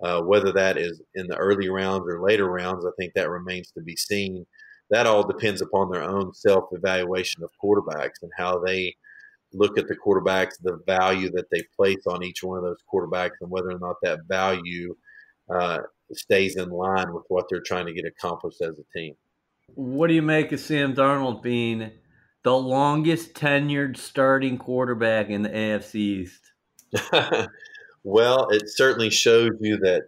Uh, 0.02 0.20
whether 0.20 0.52
that 0.52 0.80
is 0.80 1.00
in 1.14 1.28
the 1.28 1.38
early 1.38 1.70
rounds 1.70 2.06
or 2.08 2.24
later 2.24 2.50
rounds, 2.50 2.84
I 2.86 2.90
think 3.00 3.14
that 3.14 3.30
remains 3.30 3.72
to 3.74 3.82
be 3.82 3.96
seen. 3.96 4.46
That 4.90 5.06
all 5.06 5.26
depends 5.26 5.62
upon 5.62 5.92
their 5.92 6.02
own 6.02 6.34
self 6.34 6.66
evaluation 6.72 7.44
of 7.44 7.52
quarterbacks 7.64 8.24
and 8.24 8.32
how 8.36 8.60
they 8.60 8.96
look 9.54 9.78
at 9.78 9.88
the 9.88 9.96
quarterbacks, 9.96 10.54
the 10.62 10.80
value 10.88 11.30
that 11.32 11.46
they 11.52 11.64
place 11.76 12.08
on 12.08 12.24
each 12.24 12.42
one 12.42 12.58
of 12.58 12.64
those 12.64 12.84
quarterbacks, 12.92 13.38
and 13.42 13.52
whether 13.52 13.70
or 13.70 13.80
not 13.80 13.98
that 14.02 14.20
value 14.28 14.96
uh, 15.54 15.80
stays 16.14 16.56
in 16.56 16.70
line 16.70 17.14
with 17.14 17.24
what 17.28 17.46
they're 17.50 17.62
trying 17.62 17.86
to 17.86 17.94
get 17.94 18.06
accomplished 18.06 18.62
as 18.62 18.72
a 18.80 18.98
team. 18.98 19.14
What 19.76 20.08
do 20.08 20.14
you 20.14 20.22
make 20.22 20.52
of 20.52 20.60
Sam 20.60 20.94
Darnold 20.94 21.42
being 21.42 21.92
the 22.44 22.58
longest 22.58 23.34
tenured 23.34 23.98
starting 23.98 24.58
quarterback 24.58 25.30
in 25.30 25.44
the 25.44 25.50
AFC 25.50 25.96
East? 25.96 26.52
well, 28.04 28.50
it 28.50 28.64
certainly 28.68 29.10
shows 29.10 29.52
you 29.60 29.78
that 29.78 30.04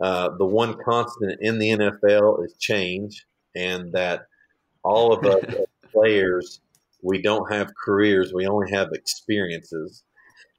uh, 0.00 0.30
the 0.38 0.46
one 0.46 0.76
constant 0.84 1.38
in 1.40 1.58
the 1.58 1.70
NFL 1.70 2.44
is 2.44 2.54
change, 2.58 3.26
and 3.54 3.92
that 3.92 4.26
all 4.82 5.12
of 5.12 5.24
us 5.24 5.44
players 5.92 6.60
we 7.02 7.20
don't 7.20 7.52
have 7.52 7.72
careers; 7.74 8.32
we 8.32 8.46
only 8.46 8.70
have 8.72 8.88
experiences, 8.92 10.02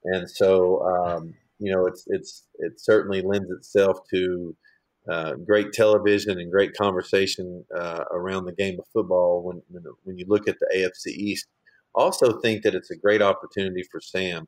and 0.04 0.30
so 0.30 0.82
um, 0.84 1.34
you 1.60 1.74
know 1.74 1.86
it's 1.86 2.04
it's 2.08 2.44
it 2.60 2.80
certainly 2.80 3.22
lends 3.22 3.50
itself 3.52 4.00
to 4.12 4.56
uh, 5.10 5.36
great 5.36 5.72
television 5.72 6.40
and 6.40 6.52
great 6.52 6.74
conversation 6.76 7.64
uh, 7.78 8.04
around 8.12 8.46
the 8.46 8.54
game 8.54 8.80
of 8.80 8.86
football. 8.92 9.44
When, 9.44 9.62
when 9.70 9.84
when 10.04 10.18
you 10.18 10.26
look 10.28 10.48
at 10.48 10.58
the 10.60 10.68
AFC 10.76 11.14
East, 11.14 11.48
also 11.94 12.40
think 12.40 12.64
that 12.64 12.76
it's 12.76 12.92
a 12.92 12.98
great 12.98 13.22
opportunity 13.22 13.84
for 13.92 14.00
Sam 14.02 14.48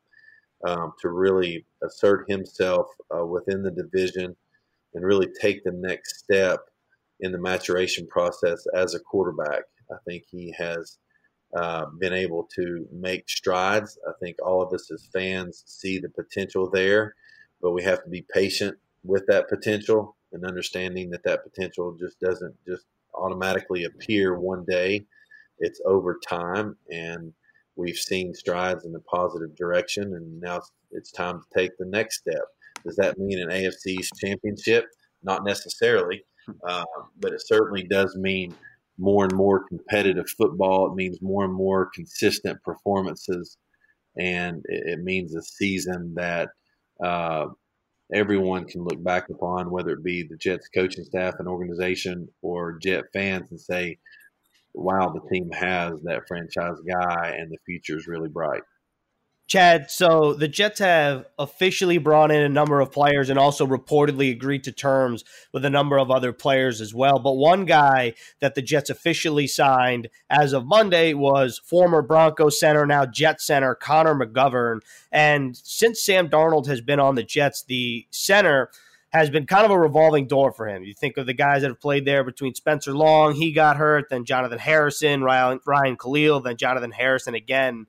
um, 0.65 0.93
to 1.01 1.09
really 1.09 1.65
assert 1.83 2.29
himself 2.29 2.87
uh, 3.15 3.25
within 3.25 3.63
the 3.63 3.71
division 3.71 4.35
and 4.93 5.05
really 5.05 5.27
take 5.41 5.63
the 5.63 5.71
next 5.71 6.19
step 6.19 6.59
in 7.19 7.31
the 7.31 7.37
maturation 7.37 8.07
process 8.07 8.65
as 8.73 8.93
a 8.93 8.99
quarterback. 8.99 9.63
I 9.91 9.97
think 10.05 10.23
he 10.29 10.53
has 10.57 10.97
uh, 11.55 11.85
been 11.99 12.13
able 12.13 12.47
to 12.55 12.87
make 12.91 13.29
strides. 13.29 13.97
I 14.07 14.11
think 14.19 14.37
all 14.43 14.61
of 14.61 14.73
us 14.73 14.91
as 14.91 15.07
fans 15.13 15.63
see 15.65 15.99
the 15.99 16.09
potential 16.09 16.69
there, 16.69 17.15
but 17.61 17.71
we 17.71 17.83
have 17.83 18.03
to 18.03 18.09
be 18.09 18.25
patient 18.33 18.77
with 19.03 19.25
that 19.27 19.47
potential 19.47 20.16
and 20.33 20.45
understanding 20.45 21.09
that 21.09 21.23
that 21.23 21.43
potential 21.43 21.95
just 21.99 22.19
doesn't 22.19 22.55
just 22.67 22.85
automatically 23.15 23.85
appear 23.85 24.39
one 24.39 24.65
day. 24.65 25.05
It's 25.59 25.81
over 25.85 26.19
time, 26.27 26.77
and 26.91 27.33
we've 27.75 27.97
seen 27.97 28.33
strides 28.33 28.85
in 28.85 28.91
the 28.91 28.99
positive 29.01 29.55
direction, 29.55 30.13
and 30.15 30.39
now 30.39 30.61
it's, 30.91 31.11
time 31.11 31.41
to 31.41 31.59
take 31.59 31.71
the 31.77 31.85
next 31.85 32.19
step. 32.19 32.43
Does 32.85 32.95
that 32.97 33.17
mean 33.17 33.39
an 33.39 33.49
AFC 33.49 33.97
championship? 34.19 34.85
Not 35.23 35.43
necessarily, 35.43 36.23
uh, 36.67 36.83
but 37.19 37.33
it 37.33 37.41
certainly 37.45 37.83
does 37.83 38.15
mean 38.15 38.53
more 38.99 39.23
and 39.23 39.33
more 39.35 39.67
competitive 39.67 40.29
football. 40.29 40.91
It 40.91 40.95
means 40.95 41.21
more 41.21 41.45
and 41.45 41.53
more 41.53 41.89
consistent 41.93 42.61
performances, 42.63 43.57
and 44.17 44.63
it, 44.65 44.99
it 44.99 44.99
means 45.03 45.35
a 45.35 45.41
season 45.41 46.13
that 46.15 46.49
uh, 47.03 47.47
everyone 48.13 48.65
can 48.65 48.83
look 48.83 49.03
back 49.03 49.29
upon, 49.29 49.71
whether 49.71 49.91
it 49.91 50.03
be 50.03 50.23
the 50.23 50.37
Jets 50.37 50.69
coaching 50.69 51.03
staff 51.03 51.35
and 51.39 51.47
organization 51.47 52.27
or 52.41 52.79
Jet 52.79 53.05
fans, 53.13 53.51
and 53.51 53.59
say, 53.59 53.97
"Wow, 54.73 55.09
the 55.09 55.27
team 55.29 55.51
has 55.51 56.01
that 56.03 56.27
franchise 56.27 56.79
guy, 56.87 57.35
and 57.37 57.51
the 57.51 57.57
future 57.65 57.97
is 57.97 58.07
really 58.07 58.29
bright." 58.29 58.63
Chad, 59.47 59.89
so 59.89 60.33
the 60.33 60.49
Jets 60.49 60.79
have 60.79 61.25
officially 61.39 61.97
brought 61.97 62.31
in 62.31 62.41
a 62.41 62.49
number 62.49 62.81
of 62.81 62.91
players 62.91 63.29
and 63.29 63.39
also 63.39 63.65
reportedly 63.65 64.29
agreed 64.29 64.65
to 64.65 64.73
terms 64.73 65.23
with 65.53 65.63
a 65.63 65.69
number 65.69 65.97
of 65.97 66.11
other 66.11 66.33
players 66.33 66.81
as 66.81 66.93
well. 66.93 67.17
But 67.17 67.37
one 67.37 67.63
guy 67.63 68.13
that 68.41 68.55
the 68.55 68.61
Jets 68.61 68.89
officially 68.89 69.47
signed 69.47 70.09
as 70.29 70.51
of 70.51 70.65
Monday 70.65 71.13
was 71.13 71.61
former 71.63 72.01
Broncos 72.01 72.59
center, 72.59 72.85
now 72.85 73.05
Jet 73.05 73.39
center, 73.39 73.73
Connor 73.73 74.15
McGovern. 74.15 74.81
And 75.13 75.55
since 75.55 76.03
Sam 76.03 76.27
Darnold 76.27 76.67
has 76.67 76.81
been 76.81 76.99
on 76.99 77.15
the 77.15 77.23
Jets, 77.23 77.63
the 77.63 78.05
center 78.11 78.69
has 79.13 79.29
been 79.29 79.45
kind 79.45 79.63
of 79.63 79.71
a 79.71 79.79
revolving 79.79 80.27
door 80.27 80.51
for 80.51 80.67
him. 80.67 80.83
You 80.83 80.93
think 80.93 81.15
of 81.15 81.25
the 81.25 81.33
guys 81.33 81.61
that 81.61 81.69
have 81.69 81.79
played 81.79 82.03
there 82.03 82.25
between 82.25 82.53
Spencer 82.53 82.93
Long, 82.93 83.33
he 83.33 83.53
got 83.53 83.77
hurt, 83.77 84.09
then 84.09 84.25
Jonathan 84.25 84.59
Harrison, 84.59 85.23
Ryan, 85.23 85.61
Ryan 85.65 85.95
Kalil, 85.95 86.41
then 86.41 86.57
Jonathan 86.57 86.91
Harrison 86.91 87.33
again 87.33 87.87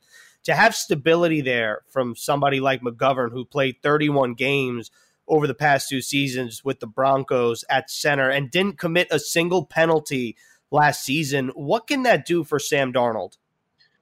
to 0.48 0.54
have 0.54 0.74
stability 0.74 1.42
there 1.42 1.82
from 1.90 2.16
somebody 2.16 2.58
like 2.58 2.80
McGovern, 2.80 3.32
who 3.32 3.44
played 3.44 3.76
31 3.82 4.32
games 4.32 4.90
over 5.28 5.46
the 5.46 5.52
past 5.52 5.90
two 5.90 6.00
seasons 6.00 6.64
with 6.64 6.80
the 6.80 6.86
Broncos 6.86 7.66
at 7.68 7.90
center 7.90 8.30
and 8.30 8.50
didn't 8.50 8.78
commit 8.78 9.08
a 9.10 9.18
single 9.18 9.66
penalty 9.66 10.36
last 10.70 11.04
season. 11.04 11.48
What 11.48 11.86
can 11.86 12.02
that 12.04 12.24
do 12.24 12.44
for 12.44 12.58
Sam 12.58 12.94
Darnold? 12.94 13.36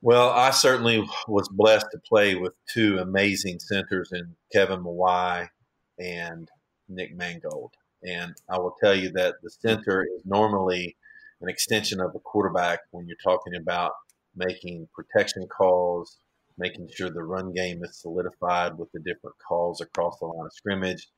Well, 0.02 0.30
I 0.30 0.50
certainly 0.52 1.04
was 1.26 1.48
blessed 1.48 1.88
to 1.90 1.98
play 1.98 2.36
with 2.36 2.52
two 2.72 2.98
amazing 2.98 3.58
centers 3.58 4.12
in 4.12 4.36
Kevin 4.52 4.84
Mawae 4.84 5.48
and 5.98 6.48
Nick 6.88 7.16
Mangold. 7.16 7.72
And 8.04 8.36
I 8.48 8.60
will 8.60 8.76
tell 8.80 8.94
you 8.94 9.10
that 9.14 9.34
the 9.42 9.50
center 9.50 10.06
is 10.16 10.22
normally 10.24 10.96
an 11.40 11.48
extension 11.48 12.00
of 12.00 12.12
the 12.12 12.20
quarterback 12.20 12.82
when 12.92 13.08
you're 13.08 13.16
talking 13.24 13.56
about 13.56 13.94
making 14.36 14.86
protection 14.94 15.48
calls, 15.48 16.20
making 16.58 16.88
sure 16.94 17.10
the 17.10 17.22
run 17.22 17.52
game 17.52 17.82
is 17.84 18.00
solidified 18.00 18.76
with 18.78 18.90
the 18.92 19.00
different 19.00 19.36
calls 19.46 19.80
across 19.80 20.18
the 20.18 20.26
line 20.26 20.46
of 20.46 20.52
scrimmage, 20.52 21.08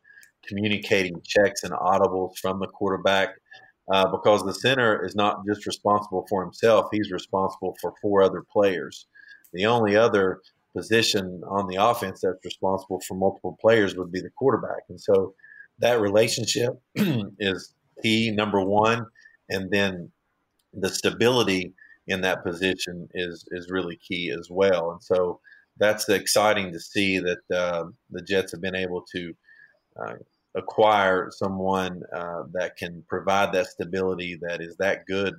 communicating 0.47 1.21
checks 1.25 1.63
and 1.63 1.73
audibles 1.73 2.39
from 2.39 2.59
the 2.61 2.67
quarterback. 2.67 3.31
Uh, 3.91 4.07
because 4.11 4.45
the 4.45 4.53
center 4.53 5.03
is 5.05 5.15
not 5.15 5.39
just 5.47 5.65
responsible 5.67 6.27
for 6.29 6.43
himself, 6.43 6.87
he's 6.93 7.11
responsible 7.11 7.75
for 7.81 7.95
four 8.03 8.23
other 8.23 8.45
players. 8.53 9.07
The 9.55 9.65
only 9.65 9.97
other 9.97 10.41
position 10.77 11.43
on 11.49 11.67
the 11.69 11.77
offense 11.77 12.21
that's 12.23 12.45
responsible 12.45 13.01
for 13.07 13.15
multiple 13.15 13.57
players 13.61 13.97
would 13.97 14.13
be 14.13 14.21
the 14.21 14.31
quarterback. 14.37 14.83
And 14.91 15.01
so 15.01 15.35
that 15.79 16.01
relationship 16.01 16.73
is 16.95 17.75
key, 18.03 18.31
number 18.31 18.61
one. 18.61 19.07
And 19.49 19.71
then 19.71 20.11
the 20.75 20.91
stability 20.91 21.73
in 22.09 22.21
that 22.23 22.43
position 22.45 23.09
is 23.15 23.45
is 23.53 23.71
really 23.71 23.97
key 23.97 24.31
as 24.31 24.49
well. 24.51 24.91
And 24.91 25.03
so 25.03 25.41
that's 25.79 26.09
exciting 26.09 26.73
to 26.73 26.81
see 26.81 27.19
that 27.21 27.39
uh, 27.55 27.85
the 28.11 28.23
Jets 28.23 28.53
have 28.53 28.61
been 28.61 28.75
able 28.75 29.03
to 29.13 29.35
uh, 30.03 30.15
acquire 30.55 31.31
someone 31.31 32.03
uh, 32.15 32.43
that 32.53 32.77
can 32.77 33.05
provide 33.09 33.53
that 33.53 33.67
stability 33.67 34.39
that 34.43 34.61
is 34.61 34.77
that 34.79 35.07
good 35.07 35.35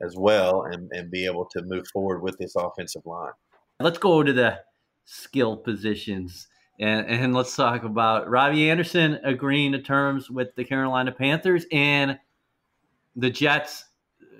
as 0.00 0.14
well, 0.16 0.62
and, 0.62 0.90
and 0.92 1.10
be 1.10 1.24
able 1.24 1.46
to 1.46 1.62
move 1.62 1.86
forward 1.88 2.22
with 2.22 2.38
this 2.38 2.54
offensive 2.54 3.04
line. 3.04 3.32
Let's 3.80 3.98
go 3.98 4.22
to 4.22 4.32
the 4.32 4.60
skill 5.04 5.56
positions. 5.56 6.46
And, 6.80 7.06
and 7.08 7.34
let's 7.34 7.56
talk 7.56 7.82
about 7.82 8.30
Robbie 8.30 8.70
Anderson 8.70 9.18
agreeing 9.24 9.72
to 9.72 9.80
terms 9.80 10.30
with 10.30 10.54
the 10.54 10.64
Carolina 10.64 11.10
Panthers 11.10 11.66
and 11.72 12.16
the 13.16 13.30
Jets 13.30 13.86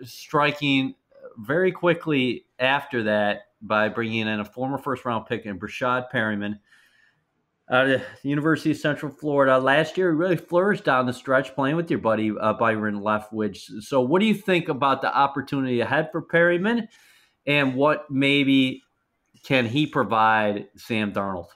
striking 0.04 0.94
very 1.38 1.72
quickly 1.72 2.46
after 2.58 3.04
that 3.04 3.42
by 3.62 3.88
bringing 3.88 4.26
in 4.26 4.40
a 4.40 4.44
former 4.44 4.78
first 4.78 5.04
round 5.04 5.26
pick 5.26 5.46
and 5.46 5.60
Breshad 5.60 6.06
Perriman 6.12 6.58
out 7.70 7.88
of 7.88 8.00
the 8.22 8.28
University 8.28 8.70
of 8.70 8.76
Central 8.78 9.12
Florida. 9.12 9.58
Last 9.58 9.96
year, 9.96 10.10
he 10.10 10.16
really 10.16 10.36
flourished 10.36 10.84
down 10.84 11.06
the 11.06 11.12
stretch 11.12 11.54
playing 11.54 11.76
with 11.76 11.90
your 11.90 12.00
buddy 12.00 12.32
uh, 12.38 12.54
Byron 12.54 13.00
Leftwich. 13.00 13.82
So, 13.82 14.00
what 14.00 14.20
do 14.20 14.26
you 14.26 14.34
think 14.34 14.68
about 14.68 15.02
the 15.02 15.14
opportunity 15.14 15.80
ahead 15.80 16.10
for 16.10 16.22
Perryman 16.22 16.88
and 17.46 17.74
what 17.74 18.10
maybe 18.10 18.82
can 19.44 19.66
he 19.66 19.86
provide 19.86 20.68
Sam 20.76 21.12
Darnold? 21.12 21.48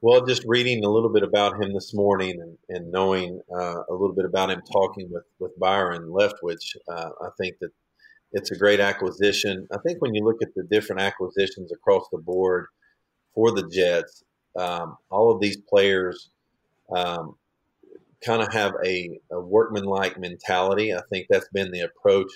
Well, 0.00 0.26
just 0.26 0.42
reading 0.46 0.84
a 0.84 0.88
little 0.88 1.12
bit 1.12 1.22
about 1.22 1.62
him 1.62 1.72
this 1.72 1.94
morning 1.94 2.40
and, 2.40 2.58
and 2.68 2.90
knowing 2.90 3.40
uh, 3.54 3.82
a 3.88 3.92
little 3.92 4.14
bit 4.14 4.24
about 4.24 4.50
him 4.50 4.60
talking 4.72 5.08
with, 5.12 5.22
with 5.38 5.56
Byron 5.60 6.08
Leftwich, 6.08 6.76
uh, 6.88 7.10
I 7.20 7.28
think 7.38 7.58
that 7.60 7.70
it's 8.32 8.50
a 8.50 8.56
great 8.56 8.80
acquisition. 8.80 9.66
I 9.72 9.78
think 9.84 10.00
when 10.00 10.14
you 10.14 10.24
look 10.24 10.42
at 10.42 10.54
the 10.54 10.64
different 10.64 11.02
acquisitions 11.02 11.72
across 11.72 12.06
the 12.10 12.18
board 12.18 12.66
for 13.34 13.50
the 13.50 13.68
Jets, 13.68 14.24
um, 14.58 14.96
all 15.10 15.30
of 15.30 15.40
these 15.40 15.56
players 15.68 16.30
um, 16.94 17.36
kind 18.24 18.42
of 18.42 18.52
have 18.52 18.74
a, 18.84 19.18
a 19.30 19.40
workmanlike 19.40 20.18
mentality. 20.18 20.94
I 20.94 21.00
think 21.10 21.26
that's 21.28 21.48
been 21.52 21.70
the 21.70 21.80
approach 21.80 22.32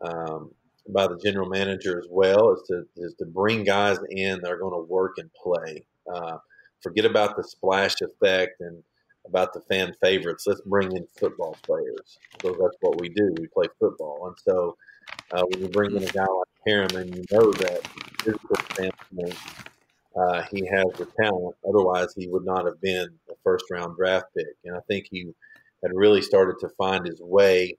um, 0.00 0.50
by 0.88 1.06
the 1.06 1.20
general 1.24 1.48
manager 1.48 1.98
as 1.98 2.06
well, 2.10 2.52
is 2.52 2.62
to 2.68 2.84
is 2.96 3.14
to 3.18 3.26
bring 3.26 3.64
guys 3.64 3.98
in 4.10 4.40
that 4.40 4.50
are 4.50 4.58
going 4.58 4.74
to 4.74 4.92
work 4.92 5.12
and 5.18 5.30
play. 5.32 5.84
Uh, 6.12 6.38
forget 6.82 7.04
about 7.04 7.36
the 7.36 7.44
splash 7.44 7.94
effect 8.00 8.60
and 8.60 8.82
about 9.26 9.52
the 9.52 9.60
fan 9.60 9.94
favorites. 10.00 10.46
Let's 10.46 10.60
bring 10.62 10.96
in 10.96 11.06
football 11.18 11.56
players 11.62 12.18
because 12.32 12.58
that's 12.60 12.76
what 12.80 13.00
we 13.00 13.08
do. 13.08 13.34
We 13.38 13.46
play 13.48 13.66
football, 13.78 14.26
and 14.28 14.36
so 14.38 14.76
uh, 15.32 15.42
when 15.48 15.60
you 15.60 15.68
bring 15.68 15.96
in 15.96 16.02
a 16.02 16.06
guy 16.06 16.26
like 16.26 16.48
Perriman, 16.66 17.14
you 17.16 17.24
know 17.30 17.52
that 17.52 17.80
standpoint, 18.72 19.38
uh, 20.16 20.42
he 20.50 20.66
has 20.66 20.86
the 20.98 21.06
talent. 21.20 21.56
Otherwise, 21.68 22.14
he 22.16 22.28
would 22.28 22.44
not 22.44 22.64
have 22.64 22.80
been 22.80 23.08
a 23.30 23.34
first 23.42 23.64
round 23.70 23.96
draft 23.96 24.26
pick. 24.36 24.46
And 24.64 24.76
I 24.76 24.80
think 24.88 25.06
he 25.10 25.32
had 25.82 25.92
really 25.94 26.22
started 26.22 26.56
to 26.60 26.68
find 26.70 27.06
his 27.06 27.20
way 27.20 27.76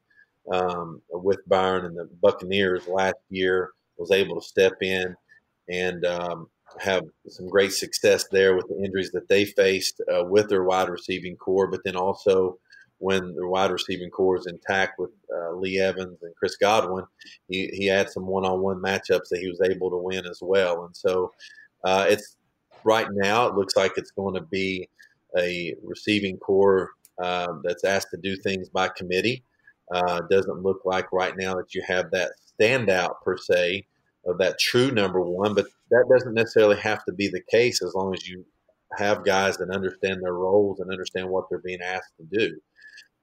um, 0.51 1.01
with 1.09 1.47
Byron 1.47 1.85
and 1.85 1.97
the 1.97 2.09
Buccaneers 2.21 2.87
last 2.87 3.17
year. 3.29 3.71
Was 3.97 4.11
able 4.11 4.41
to 4.41 4.47
step 4.47 4.73
in 4.81 5.15
and 5.69 6.03
um, 6.03 6.49
have 6.79 7.03
some 7.27 7.47
great 7.47 7.71
success 7.71 8.27
there 8.31 8.55
with 8.55 8.67
the 8.67 8.83
injuries 8.83 9.11
that 9.11 9.27
they 9.29 9.45
faced 9.45 10.01
uh, 10.13 10.23
with 10.23 10.49
their 10.49 10.63
wide 10.63 10.89
receiving 10.89 11.35
corps, 11.35 11.67
but 11.67 11.81
then 11.83 11.95
also 11.95 12.57
when 12.99 13.35
the 13.35 13.47
wide 13.47 13.71
receiving 13.71 14.09
corps 14.09 14.37
is 14.37 14.47
intact 14.47 14.97
with 14.97 15.09
uh, 15.35 15.51
Lee 15.51 15.79
Evans 15.79 16.23
and 16.23 16.33
Chris 16.35 16.55
Godwin, 16.55 17.05
he, 17.49 17.67
he 17.73 17.85
had 17.85 18.09
some 18.09 18.25
one 18.25 18.45
on 18.45 18.61
one 18.61 18.81
matchups 18.81 19.27
that 19.29 19.39
he 19.41 19.49
was 19.49 19.61
able 19.61 19.89
to 19.89 19.97
win 19.97 20.25
as 20.25 20.39
well. 20.41 20.85
And 20.85 20.95
so 20.95 21.31
uh, 21.83 22.05
it's 22.07 22.37
right 22.85 23.07
now, 23.11 23.47
it 23.47 23.55
looks 23.55 23.75
like 23.75 23.93
it's 23.97 24.11
going 24.11 24.35
to 24.35 24.41
be 24.41 24.87
a 25.37 25.75
receiving 25.83 26.37
corps 26.37 26.91
uh, 27.21 27.53
that's 27.63 27.83
asked 27.83 28.09
to 28.11 28.17
do 28.17 28.35
things 28.37 28.69
by 28.69 28.87
committee. 28.87 29.43
Uh, 29.91 30.21
doesn't 30.31 30.63
look 30.63 30.81
like 30.85 31.11
right 31.11 31.35
now 31.37 31.53
that 31.53 31.75
you 31.75 31.83
have 31.85 32.09
that 32.11 32.31
standout 32.57 33.15
per 33.23 33.37
se 33.37 33.85
of 34.25 34.37
that 34.37 34.59
true 34.59 34.91
number 34.91 35.21
one, 35.21 35.53
but 35.53 35.65
that 35.91 36.05
doesn't 36.11 36.33
necessarily 36.33 36.77
have 36.77 37.03
to 37.05 37.13
be 37.13 37.27
the 37.27 37.43
case 37.51 37.81
as 37.81 37.93
long 37.93 38.13
as 38.13 38.27
you 38.27 38.45
have 38.97 39.25
guys 39.25 39.57
that 39.57 39.69
understand 39.69 40.21
their 40.21 40.33
roles 40.33 40.79
and 40.79 40.91
understand 40.91 41.29
what 41.29 41.45
they're 41.49 41.61
being 41.63 41.81
asked 41.81 42.13
to 42.17 42.37
do. 42.37 42.59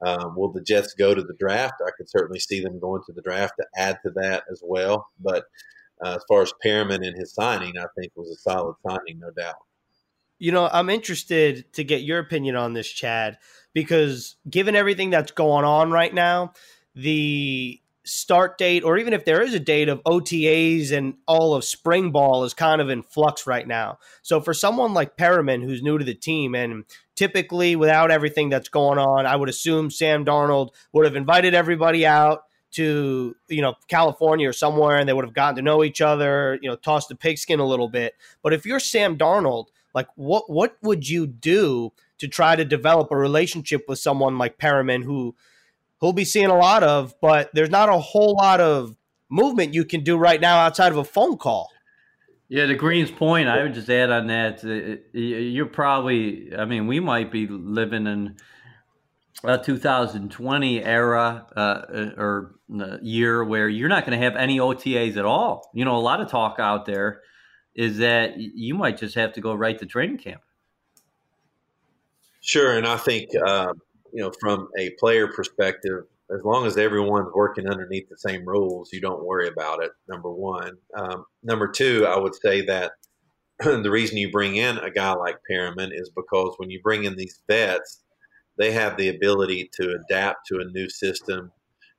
Um, 0.04 0.34
will 0.34 0.50
the 0.52 0.62
Jets 0.62 0.94
go 0.94 1.14
to 1.14 1.22
the 1.22 1.36
draft? 1.38 1.74
I 1.86 1.90
could 1.96 2.08
certainly 2.08 2.40
see 2.40 2.60
them 2.60 2.80
going 2.80 3.02
to 3.06 3.12
the 3.12 3.22
draft 3.22 3.54
to 3.58 3.66
add 3.76 3.98
to 4.04 4.10
that 4.16 4.44
as 4.50 4.62
well. 4.64 5.06
But 5.20 5.44
uh, 6.02 6.16
as 6.16 6.24
far 6.26 6.42
as 6.42 6.52
Perriman 6.64 7.06
and 7.06 7.16
his 7.16 7.34
signing, 7.34 7.76
I 7.78 7.86
think 7.98 8.12
was 8.16 8.30
a 8.30 8.36
solid 8.36 8.76
signing, 8.86 9.18
no 9.20 9.30
doubt. 9.30 9.56
You 10.38 10.52
know, 10.52 10.70
I'm 10.72 10.88
interested 10.88 11.70
to 11.74 11.84
get 11.84 12.00
your 12.00 12.18
opinion 12.18 12.56
on 12.56 12.72
this, 12.72 12.88
Chad, 12.88 13.36
because 13.74 14.36
given 14.48 14.74
everything 14.74 15.10
that's 15.10 15.32
going 15.32 15.66
on 15.66 15.90
right 15.90 16.14
now, 16.14 16.54
the 16.94 17.78
start 18.04 18.58
date, 18.58 18.82
or 18.82 18.98
even 18.98 19.12
if 19.12 19.24
there 19.24 19.42
is 19.42 19.54
a 19.54 19.60
date 19.60 19.88
of 19.88 20.02
OTAs 20.04 20.92
and 20.92 21.14
all 21.26 21.54
of 21.54 21.64
spring 21.64 22.10
ball 22.10 22.44
is 22.44 22.54
kind 22.54 22.80
of 22.80 22.88
in 22.88 23.02
flux 23.02 23.46
right 23.46 23.66
now. 23.66 23.98
So 24.22 24.40
for 24.40 24.54
someone 24.54 24.94
like 24.94 25.16
Perriman, 25.16 25.62
who's 25.62 25.82
new 25.82 25.98
to 25.98 26.04
the 26.04 26.14
team, 26.14 26.54
and 26.54 26.84
typically 27.16 27.76
without 27.76 28.10
everything 28.10 28.48
that's 28.48 28.68
going 28.68 28.98
on, 28.98 29.26
I 29.26 29.36
would 29.36 29.48
assume 29.48 29.90
Sam 29.90 30.24
Darnold 30.24 30.70
would 30.92 31.04
have 31.04 31.16
invited 31.16 31.54
everybody 31.54 32.06
out 32.06 32.44
to 32.72 33.34
you 33.48 33.62
know 33.62 33.74
California 33.88 34.48
or 34.48 34.52
somewhere, 34.52 34.96
and 34.96 35.08
they 35.08 35.12
would 35.12 35.24
have 35.24 35.34
gotten 35.34 35.56
to 35.56 35.62
know 35.62 35.84
each 35.84 36.00
other, 36.00 36.58
you 36.62 36.68
know, 36.68 36.76
tossed 36.76 37.08
the 37.08 37.16
pigskin 37.16 37.60
a 37.60 37.66
little 37.66 37.88
bit. 37.88 38.14
But 38.42 38.52
if 38.52 38.64
you're 38.64 38.80
Sam 38.80 39.18
Darnold, 39.18 39.66
like 39.94 40.08
what 40.14 40.48
what 40.48 40.76
would 40.82 41.08
you 41.08 41.26
do 41.26 41.92
to 42.18 42.28
try 42.28 42.54
to 42.54 42.64
develop 42.64 43.10
a 43.10 43.16
relationship 43.16 43.84
with 43.88 43.98
someone 43.98 44.38
like 44.38 44.58
Perriman 44.58 45.04
who 45.04 45.34
who'll 46.00 46.12
be 46.12 46.24
seeing 46.24 46.46
a 46.46 46.56
lot 46.56 46.82
of, 46.82 47.14
but 47.20 47.50
there's 47.52 47.70
not 47.70 47.88
a 47.88 47.98
whole 47.98 48.34
lot 48.34 48.60
of 48.60 48.96
movement 49.28 49.74
you 49.74 49.84
can 49.84 50.02
do 50.02 50.16
right 50.16 50.40
now 50.40 50.58
outside 50.58 50.92
of 50.92 50.98
a 50.98 51.04
phone 51.04 51.36
call. 51.36 51.70
Yeah, 52.48 52.66
to 52.66 52.74
Green's 52.74 53.12
point, 53.12 53.48
I 53.48 53.62
would 53.62 53.74
just 53.74 53.88
add 53.88 54.10
on 54.10 54.26
that 54.26 54.64
uh, 54.64 55.16
you're 55.16 55.66
probably, 55.66 56.52
I 56.56 56.64
mean, 56.64 56.88
we 56.88 56.98
might 56.98 57.30
be 57.30 57.46
living 57.46 58.08
in 58.08 58.36
a 59.44 59.56
2020 59.56 60.84
era 60.84 61.46
uh, 61.56 61.60
uh 61.60 62.10
or 62.16 62.56
uh, 62.78 62.98
year 63.00 63.44
where 63.44 63.68
you're 63.68 63.88
not 63.88 64.04
going 64.04 64.18
to 64.18 64.24
have 64.24 64.34
any 64.36 64.58
OTAs 64.58 65.16
at 65.16 65.24
all. 65.24 65.70
You 65.74 65.84
know, 65.84 65.96
a 65.96 65.98
lot 65.98 66.20
of 66.20 66.28
talk 66.28 66.56
out 66.58 66.86
there 66.86 67.20
is 67.74 67.98
that 67.98 68.36
you 68.36 68.74
might 68.74 68.98
just 68.98 69.14
have 69.14 69.32
to 69.34 69.40
go 69.40 69.54
right 69.54 69.78
to 69.78 69.86
training 69.86 70.18
camp. 70.18 70.42
Sure, 72.40 72.76
and 72.76 72.86
I 72.86 72.96
think 72.96 73.30
uh, 73.46 73.74
you 74.12 74.22
know, 74.22 74.32
from 74.40 74.68
a 74.78 74.90
player 74.98 75.28
perspective, 75.28 76.04
as 76.32 76.44
long 76.44 76.66
as 76.66 76.76
everyone's 76.76 77.32
working 77.34 77.68
underneath 77.68 78.08
the 78.08 78.18
same 78.18 78.46
rules, 78.46 78.90
you 78.92 79.00
don't 79.00 79.24
worry 79.24 79.48
about 79.48 79.82
it. 79.82 79.90
Number 80.08 80.30
one. 80.30 80.76
Um, 80.96 81.24
number 81.42 81.68
two, 81.68 82.06
I 82.06 82.18
would 82.18 82.34
say 82.34 82.64
that 82.66 82.92
the 83.58 83.90
reason 83.90 84.16
you 84.16 84.30
bring 84.30 84.56
in 84.56 84.78
a 84.78 84.90
guy 84.90 85.12
like 85.12 85.36
Perriman 85.50 85.90
is 85.92 86.10
because 86.14 86.54
when 86.58 86.70
you 86.70 86.80
bring 86.82 87.04
in 87.04 87.16
these 87.16 87.40
vets, 87.48 88.02
they 88.58 88.72
have 88.72 88.96
the 88.96 89.08
ability 89.08 89.70
to 89.74 89.98
adapt 90.00 90.46
to 90.46 90.60
a 90.60 90.70
new 90.72 90.88
system 90.88 91.50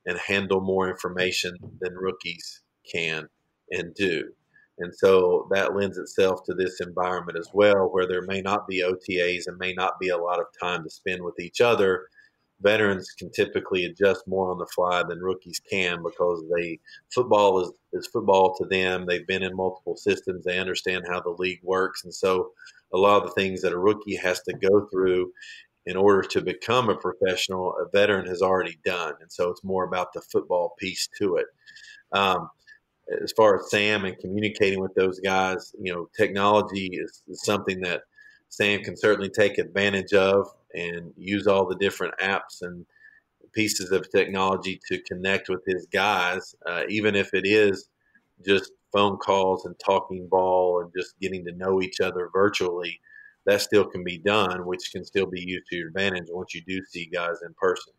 and 0.06 0.18
handle 0.18 0.62
more 0.62 0.90
information 0.90 1.54
than 1.80 1.94
rookies 1.94 2.62
can 2.92 3.28
and 3.72 3.94
do. 3.96 4.32
And 4.82 4.94
so 4.96 5.48
that 5.52 5.76
lends 5.76 5.98
itself 5.98 6.44
to 6.46 6.54
this 6.54 6.82
environment 6.82 7.38
as 7.38 7.50
well, 7.54 7.90
where 7.92 8.08
there 8.08 8.24
may 8.24 8.42
not 8.42 8.68
be 8.68 8.84
OTAs 8.84 9.48
and 9.48 9.58
may 9.58 9.74
not 9.74 10.00
be 10.00 10.10
a 10.10 10.18
lot 10.18 10.40
of 10.40 10.48
time 10.62 10.84
to 10.84 10.90
spend 10.90 11.24
with 11.24 11.40
each 11.40 11.62
other. 11.62 12.08
veterans 12.62 13.12
can 13.18 13.32
typically 13.32 13.86
adjust 13.86 14.28
more 14.28 14.52
on 14.52 14.58
the 14.58 14.68
fly 14.68 15.04
than 15.08 15.20
rookies 15.20 15.60
can 15.70 16.02
because 16.04 16.44
they 16.56 16.80
football 17.14 17.60
is, 17.62 17.72
is 17.94 18.08
football 18.08 18.56
to 18.56 18.66
them. 18.66 19.06
They've 19.06 19.26
been 19.28 19.44
in 19.44 19.56
multiple 19.56 19.98
systems. 19.98 20.44
They 20.44 20.60
understand 20.60 21.04
how 21.10 21.22
the 21.22 21.36
league 21.40 21.62
works, 21.64 22.04
and 22.04 22.14
so 22.14 22.52
a 22.94 22.98
lot 22.98 23.22
of 23.22 23.30
the 23.30 23.36
things 23.42 23.62
that 23.62 23.74
a 23.74 23.80
rookie 23.80 24.16
has 24.18 24.42
to 24.44 24.54
go 24.54 24.88
through 24.92 25.32
in 25.86 25.98
order 25.98 26.22
to 26.22 26.42
become 26.42 26.90
a 26.90 26.96
professional, 26.96 27.74
a 27.80 27.90
veteran 27.92 28.28
has 28.28 28.42
already 28.42 28.78
done. 28.86 29.14
And 29.22 29.32
so 29.32 29.50
it's 29.50 29.64
more 29.64 29.84
about 29.84 30.14
the 30.14 30.22
football 30.22 30.76
piece 30.78 31.08
to 31.18 31.38
it. 31.38 31.48
Um, 32.12 32.50
as 33.24 33.32
far 33.34 33.58
as 33.58 33.70
Sam 33.70 34.06
and 34.06 34.18
communicating 34.20 34.80
with 34.80 34.94
those 34.96 35.20
guys, 35.20 35.74
you 35.80 35.94
know, 35.94 36.10
technology 36.18 36.88
is, 36.94 37.24
is, 37.28 37.44
something 37.44 37.82
that 37.82 38.02
Sam 38.50 38.82
can 38.82 38.96
certainly 38.98 39.30
take 39.30 39.58
advantage 39.58 40.14
of 40.14 40.48
and 40.74 41.14
use 41.18 41.48
all 41.48 41.68
the 41.68 41.76
different 41.76 42.14
apps 42.20 42.62
and 42.62 42.86
pieces 43.54 43.92
of 43.92 44.10
technology 44.12 44.80
to 44.90 45.02
connect 45.04 45.50
with 45.50 45.62
his 45.68 45.88
guys, 45.92 46.56
uh, 46.68 46.84
even 46.90 47.16
if 47.16 47.34
it 47.34 47.46
is 47.46 47.90
just 48.46 48.72
phone 48.94 49.18
calls 49.18 49.66
and 49.66 49.76
talking 49.84 50.28
ball 50.30 50.82
and 50.82 50.92
just 50.98 51.20
getting 51.20 51.46
to 51.46 51.52
know 51.54 51.82
each 51.82 52.00
other 52.00 52.30
virtually 52.34 53.00
that 53.46 53.62
still 53.62 53.86
can 53.86 54.04
be 54.04 54.18
done, 54.18 54.66
which 54.66 54.92
can 54.92 55.04
still 55.04 55.26
be 55.26 55.42
used 55.42 55.66
to 55.68 55.76
your 55.76 55.88
advantage 55.88 56.28
once 56.30 56.54
you 56.54 56.62
do 56.68 56.80
see 56.90 57.08
guys 57.08 57.42
in 57.46 57.54
person. 57.60 57.94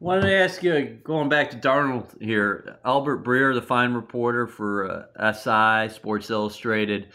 Wanted 0.00 0.22
to 0.22 0.34
ask 0.34 0.62
you, 0.62 0.98
going 1.04 1.28
back 1.28 1.50
to 1.50 1.56
Darnold 1.56 2.20
here, 2.20 2.78
Albert 2.84 3.24
Breer, 3.24 3.54
the 3.54 3.62
fine 3.62 3.94
reporter 3.94 4.46
for 4.46 5.06
uh, 5.16 5.32
SI 5.32 5.94
Sports 5.94 6.30
Illustrated, 6.30 7.08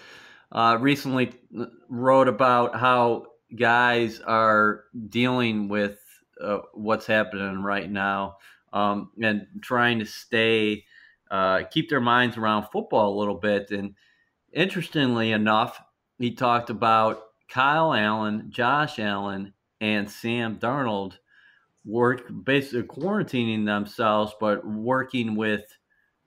uh, 0.51 0.77
recently 0.79 1.33
wrote 1.89 2.29
about 2.29 2.79
how 2.79 3.25
guys 3.55 4.21
are 4.21 4.85
dealing 5.09 5.67
with 5.67 5.99
uh, 6.41 6.59
what's 6.73 7.05
happening 7.05 7.61
right 7.61 7.91
now 7.91 8.37
um, 8.71 9.11
and 9.21 9.45
trying 9.61 9.99
to 9.99 10.05
stay, 10.05 10.85
uh, 11.29 11.63
keep 11.69 11.89
their 11.89 11.99
minds 11.99 12.37
around 12.37 12.63
football 12.71 13.13
a 13.13 13.19
little 13.19 13.35
bit. 13.35 13.71
And 13.71 13.95
interestingly 14.53 15.33
enough, 15.33 15.81
he 16.17 16.31
talked 16.33 16.69
about 16.69 17.23
Kyle 17.49 17.93
Allen, 17.93 18.47
Josh 18.49 18.99
Allen, 18.99 19.53
and 19.81 20.09
Sam 20.09 20.57
Darnold 20.57 21.17
work 21.85 22.29
basically 22.43 22.83
quarantining 22.83 23.65
themselves, 23.65 24.33
but 24.39 24.65
working 24.65 25.35
with 25.35 25.63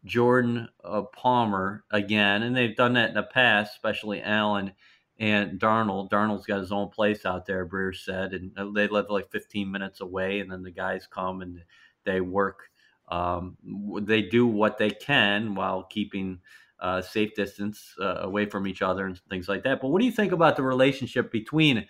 Jordan 0.05 0.69
uh, 0.85 1.03
Palmer 1.03 1.85
again, 1.91 2.43
and 2.43 2.57
they've 2.57 2.77
done 2.77 2.95
that 2.95 3.11
in 3.11 3.15
the 3.15 3.23
past, 3.23 3.75
especially 3.75 4.23
Allen 4.23 4.73
and 5.19 5.61
Darnold. 5.61 6.11
Darnold's 6.11 6.47
got 6.47 6.61
his 6.61 6.73
own 6.73 6.89
place 6.89 7.25
out 7.25 7.47
there, 7.47 7.67
Breer 7.67 7.95
said, 7.95 8.33
and 8.33 8.51
uh, 8.57 8.71
they 8.75 8.89
live 8.89 9.07
like 9.11 9.31
15 9.31 9.71
minutes 9.71 10.01
away, 10.01 10.41
and 10.41 10.51
then 10.51 10.63
the 10.63 10.71
guys 10.71 11.07
come 11.09 11.43
and 11.43 11.63
they 12.05 12.21
work. 12.21 12.69
Um, 13.09 13.57
they 14.03 14.23
do 14.23 14.47
what 14.47 14.79
they 14.79 14.91
can 14.91 15.55
while 15.55 15.85
keeping 15.85 16.41
uh, 16.81 17.01
safe 17.01 17.35
distance 17.35 17.95
uh, 18.01 18.21
away 18.23 18.47
from 18.47 18.67
each 18.67 18.83
other 18.83 19.07
and 19.07 19.21
things 19.31 19.49
like 19.49 19.63
that. 19.65 19.81
But 19.81 19.89
what 19.89 20.01
do 20.01 20.07
you 20.07 20.13
think 20.13 20.33
about 20.33 20.57
the 20.57 20.63
relationship 20.63 21.31
between 21.31 21.87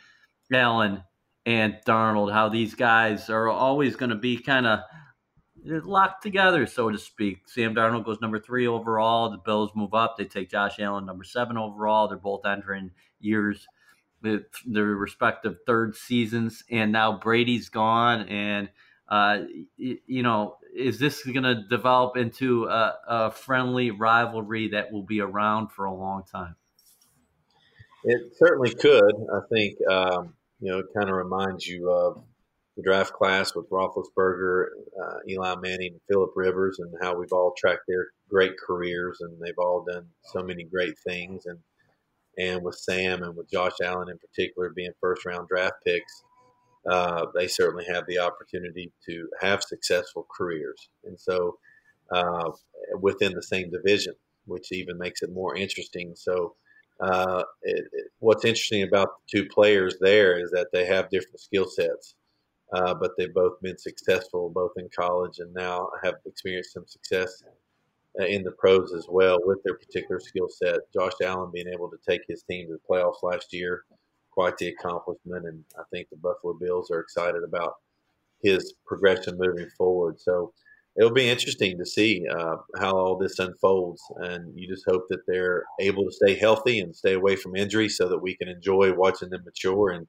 Allen 0.53 1.03
and 1.47 1.77
Darnold? 1.87 2.33
How 2.33 2.49
these 2.49 2.75
guys 2.75 3.31
are 3.31 3.49
always 3.49 3.97
going 3.97 4.11
to 4.11 4.17
be 4.17 4.37
kind 4.37 4.67
of 4.67 4.81
locked 5.65 6.23
together, 6.23 6.67
so 6.67 6.91
to 6.91 6.99
speak. 6.99 7.43
Sam 7.47 7.75
Darnold 7.75 8.05
goes 8.05 8.21
number 8.21 8.39
three 8.39 8.67
overall. 8.67 9.31
The 9.31 9.39
Bills 9.39 9.71
move 9.75 9.95
up. 9.95 10.17
They 10.17 10.25
take 10.25 10.51
Josh 10.51 10.79
Allen 10.79 11.07
number 11.07 11.25
seven 11.25 11.57
overall. 11.57 12.09
They're 12.09 12.19
both 12.19 12.47
entering 12.47 12.91
years 13.21 13.67
their 14.23 14.85
respective 14.85 15.59
third 15.67 15.97
seasons, 15.97 16.63
and 16.71 16.93
now 16.93 17.19
Brady's 17.19 17.69
gone, 17.69 18.29
and 18.29 18.69
uh, 19.09 19.41
you 19.77 20.23
know 20.23 20.57
is 20.75 20.99
this 20.99 21.23
going 21.25 21.43
to 21.43 21.65
develop 21.69 22.17
into 22.17 22.65
a, 22.65 22.95
a, 23.07 23.31
friendly 23.31 23.91
rivalry 23.91 24.69
that 24.69 24.91
will 24.91 25.03
be 25.03 25.21
around 25.21 25.71
for 25.71 25.85
a 25.85 25.95
long 25.95 26.23
time? 26.25 26.57
It 28.05 28.33
certainly 28.39 28.73
could. 28.75 29.13
I 29.35 29.41
think 29.53 29.77
um, 29.91 30.35
you 30.63 30.71
know 30.71 30.79
it 30.79 30.87
kind 30.97 31.11
of 31.11 31.17
reminds 31.17 31.67
you 31.67 31.91
of 31.91 32.23
the 32.77 32.83
draft 32.83 33.13
class 33.13 33.55
with 33.55 33.69
Roethlisberger, 33.69 34.67
uh, 35.03 35.17
Eli 35.29 35.57
Manning, 35.57 35.93
and 35.93 36.01
Philip 36.09 36.31
Rivers, 36.35 36.79
and 36.79 36.91
how 37.03 37.15
we've 37.15 37.33
all 37.33 37.53
tracked 37.59 37.83
their 37.87 38.07
great 38.31 38.53
careers, 38.65 39.19
and 39.21 39.39
they've 39.41 39.59
all 39.59 39.85
done 39.85 40.07
so 40.33 40.43
many 40.43 40.65
great 40.65 40.95
things. 41.07 41.45
And 41.47 41.59
and 42.39 42.65
with 42.65 42.77
Sam 42.77 43.23
and 43.23 43.37
with 43.37 43.51
Josh 43.51 43.81
Allen 43.83 44.09
in 44.09 44.19
particular 44.19 44.71
being 44.71 44.93
first 45.01 45.27
round 45.27 45.49
draft 45.49 45.75
picks, 45.85 46.23
uh, 46.89 47.27
they 47.35 47.47
certainly 47.47 47.85
have 47.93 48.05
the 48.07 48.21
opportunity 48.21 48.91
to 49.07 49.29
have 49.41 49.63
successful 49.63 50.27
careers. 50.35 50.89
And 51.05 51.21
so 51.21 51.59
uh, 52.11 52.51
within 53.01 53.35
the 53.35 53.43
same 53.43 53.71
division, 53.71 54.15
which 54.47 54.73
even 54.73 54.97
makes 54.97 55.23
it 55.23 55.33
more 55.33 55.57
interesting. 55.57 56.15
So 56.17 56.55
uh, 57.03 57.43
it, 57.63 57.85
it, 57.93 58.13
what's 58.21 58.45
interesting 58.45 58.85
about 58.85 59.09
the 59.09 59.39
two 59.39 59.49
players 59.49 59.97
there 60.01 60.39
is 60.39 60.51
that 60.53 60.69
they 60.73 60.87
have 60.87 61.11
different 61.11 61.41
skill 61.41 61.67
sets. 61.69 62.15
Uh, 62.73 62.95
but 62.95 63.11
they've 63.19 63.35
both 63.35 63.61
been 63.61 63.77
successful, 63.77 64.49
both 64.49 64.73
in 64.79 64.89
college 64.97 65.41
and 65.41 65.53
now 65.53 65.91
have 66.03 66.15
experienced 66.25 66.73
some 66.73 66.87
success 66.87 67.43
uh, 68.19 68.25
in 68.25 68.43
the 68.43 68.53
pros 68.53 68.95
as 68.95 69.07
well 69.11 69.39
with 69.45 69.63
their 69.63 69.77
particular 69.77 70.19
skill 70.21 70.49
set. 70.49 70.81
Josh 70.93 71.13
Allen 71.23 71.51
being 71.53 71.69
able 71.69 71.91
to 71.91 71.99
take 72.09 72.23
his 72.27 72.43
team 72.45 72.69
to 72.69 72.75
the 72.75 72.81
playoffs 72.89 73.23
last 73.23 73.53
year, 73.53 73.85
quite 74.31 74.57
the 74.57 74.69
accomplishment. 74.69 75.47
And 75.47 75.63
I 75.79 75.83
think 75.91 76.09
the 76.09 76.17
Buffalo 76.17 76.55
Bills 76.55 76.91
are 76.91 77.01
excited 77.01 77.43
about 77.45 77.75
his 78.43 78.73
progression 78.87 79.37
moving 79.37 79.69
forward. 79.77 80.19
So 80.19 80.55
it'll 80.97 81.13
be 81.13 81.29
interesting 81.29 81.79
to 81.79 81.87
see 81.87 82.25
uh, 82.29 82.57
how 82.79 82.97
all 82.97 83.17
this 83.17 83.39
unfolds. 83.39 84.03
And 84.17 84.53
you 84.59 84.69
just 84.69 84.85
hope 84.87 85.07
that 85.09 85.27
they're 85.27 85.65
able 85.81 86.05
to 86.05 86.13
stay 86.13 86.35
healthy 86.35 86.81
and 86.81 86.95
stay 86.95 87.15
away 87.15 87.37
from 87.37 87.57
injury 87.57 87.89
so 87.89 88.09
that 88.09 88.19
we 88.19 88.37
can 88.37 88.49
enjoy 88.49 88.93
watching 88.93 89.31
them 89.31 89.43
mature 89.45 89.91
and 89.91 90.07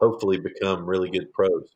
hopefully 0.00 0.38
become 0.38 0.84
really 0.84 1.10
good 1.10 1.32
pros. 1.32 1.68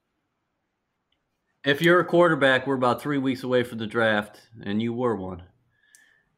If 1.64 1.83
you're 1.83 2.01
a 2.01 2.05
quarterback, 2.05 2.66
we're 2.66 2.75
about 2.75 3.03
three 3.03 3.18
weeks 3.18 3.42
away 3.42 3.64
from 3.64 3.79
the 3.79 3.88
draft, 3.88 4.40
and 4.64 4.81
you 4.81 4.92
were 4.92 5.16
one 5.16 5.42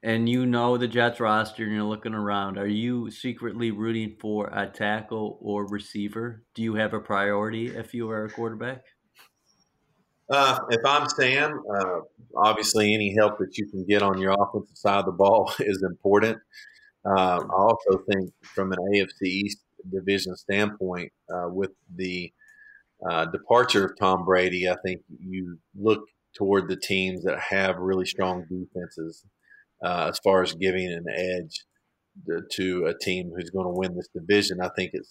and 0.03 0.29
you 0.29 0.47
know 0.47 0.77
the 0.77 0.87
Jets 0.87 1.19
roster 1.19 1.65
and 1.65 1.73
you're 1.73 1.83
looking 1.83 2.15
around, 2.15 2.57
are 2.57 2.67
you 2.67 3.11
secretly 3.11 3.71
rooting 3.71 4.17
for 4.21 4.47
a 4.47 4.67
tackle 4.67 5.39
or 5.41 5.67
receiver? 5.67 6.45
Do 6.55 6.63
you 6.63 6.75
have 6.75 6.95
a 6.95 7.01
priority 7.01 7.69
if 7.69 7.95
you 7.95 8.09
are 8.11 8.25
a 8.25 8.31
quarterback? 8.31 8.85
Uh, 10.31 10.59
if 10.71 10.81
I'm 10.85 11.09
Sam, 11.09 11.63
uh, 11.75 12.01
obviously 12.37 12.95
any 12.95 13.15
help 13.19 13.39
that 13.39 13.57
you 13.57 13.67
can 13.67 13.87
get 13.87 14.03
on 14.03 14.19
your 14.19 14.33
offensive 14.33 14.77
side 14.77 14.99
of 14.99 15.07
the 15.07 15.13
ball 15.13 15.53
is 15.61 15.83
important. 15.83 16.39
Uh, 17.07 17.41
I 17.41 17.57
also 17.57 18.03
think 18.11 18.31
from 18.43 18.73
an 18.73 18.79
AFC 18.93 19.23
East 19.23 19.59
division 19.91 20.37
standpoint, 20.37 21.13
uh, 21.33 21.49
with 21.49 21.71
the 21.95 22.33
uh, 23.09 23.27
departure 23.27 23.87
of 23.87 23.93
Tom 23.99 24.25
Brady, 24.25 24.69
I 24.69 24.77
think 24.85 25.01
you 25.09 25.59
look 25.75 26.01
toward 26.37 26.69
the 26.69 26.77
teams 26.77 27.25
that 27.25 27.39
have 27.51 27.77
really 27.79 28.05
strong 28.05 28.45
defenses 28.51 29.25
uh, 29.83 30.09
as 30.11 30.19
far 30.19 30.43
as 30.43 30.53
giving 30.55 30.93
an 30.93 31.07
edge 31.09 31.65
to 32.53 32.87
a 32.87 32.99
team 32.99 33.31
who's 33.35 33.51
going 33.51 33.67
to 33.67 33.79
win 33.79 33.95
this 33.95 34.09
division. 34.15 34.59
I 34.61 34.71
think 34.77 34.91
it 34.93 35.07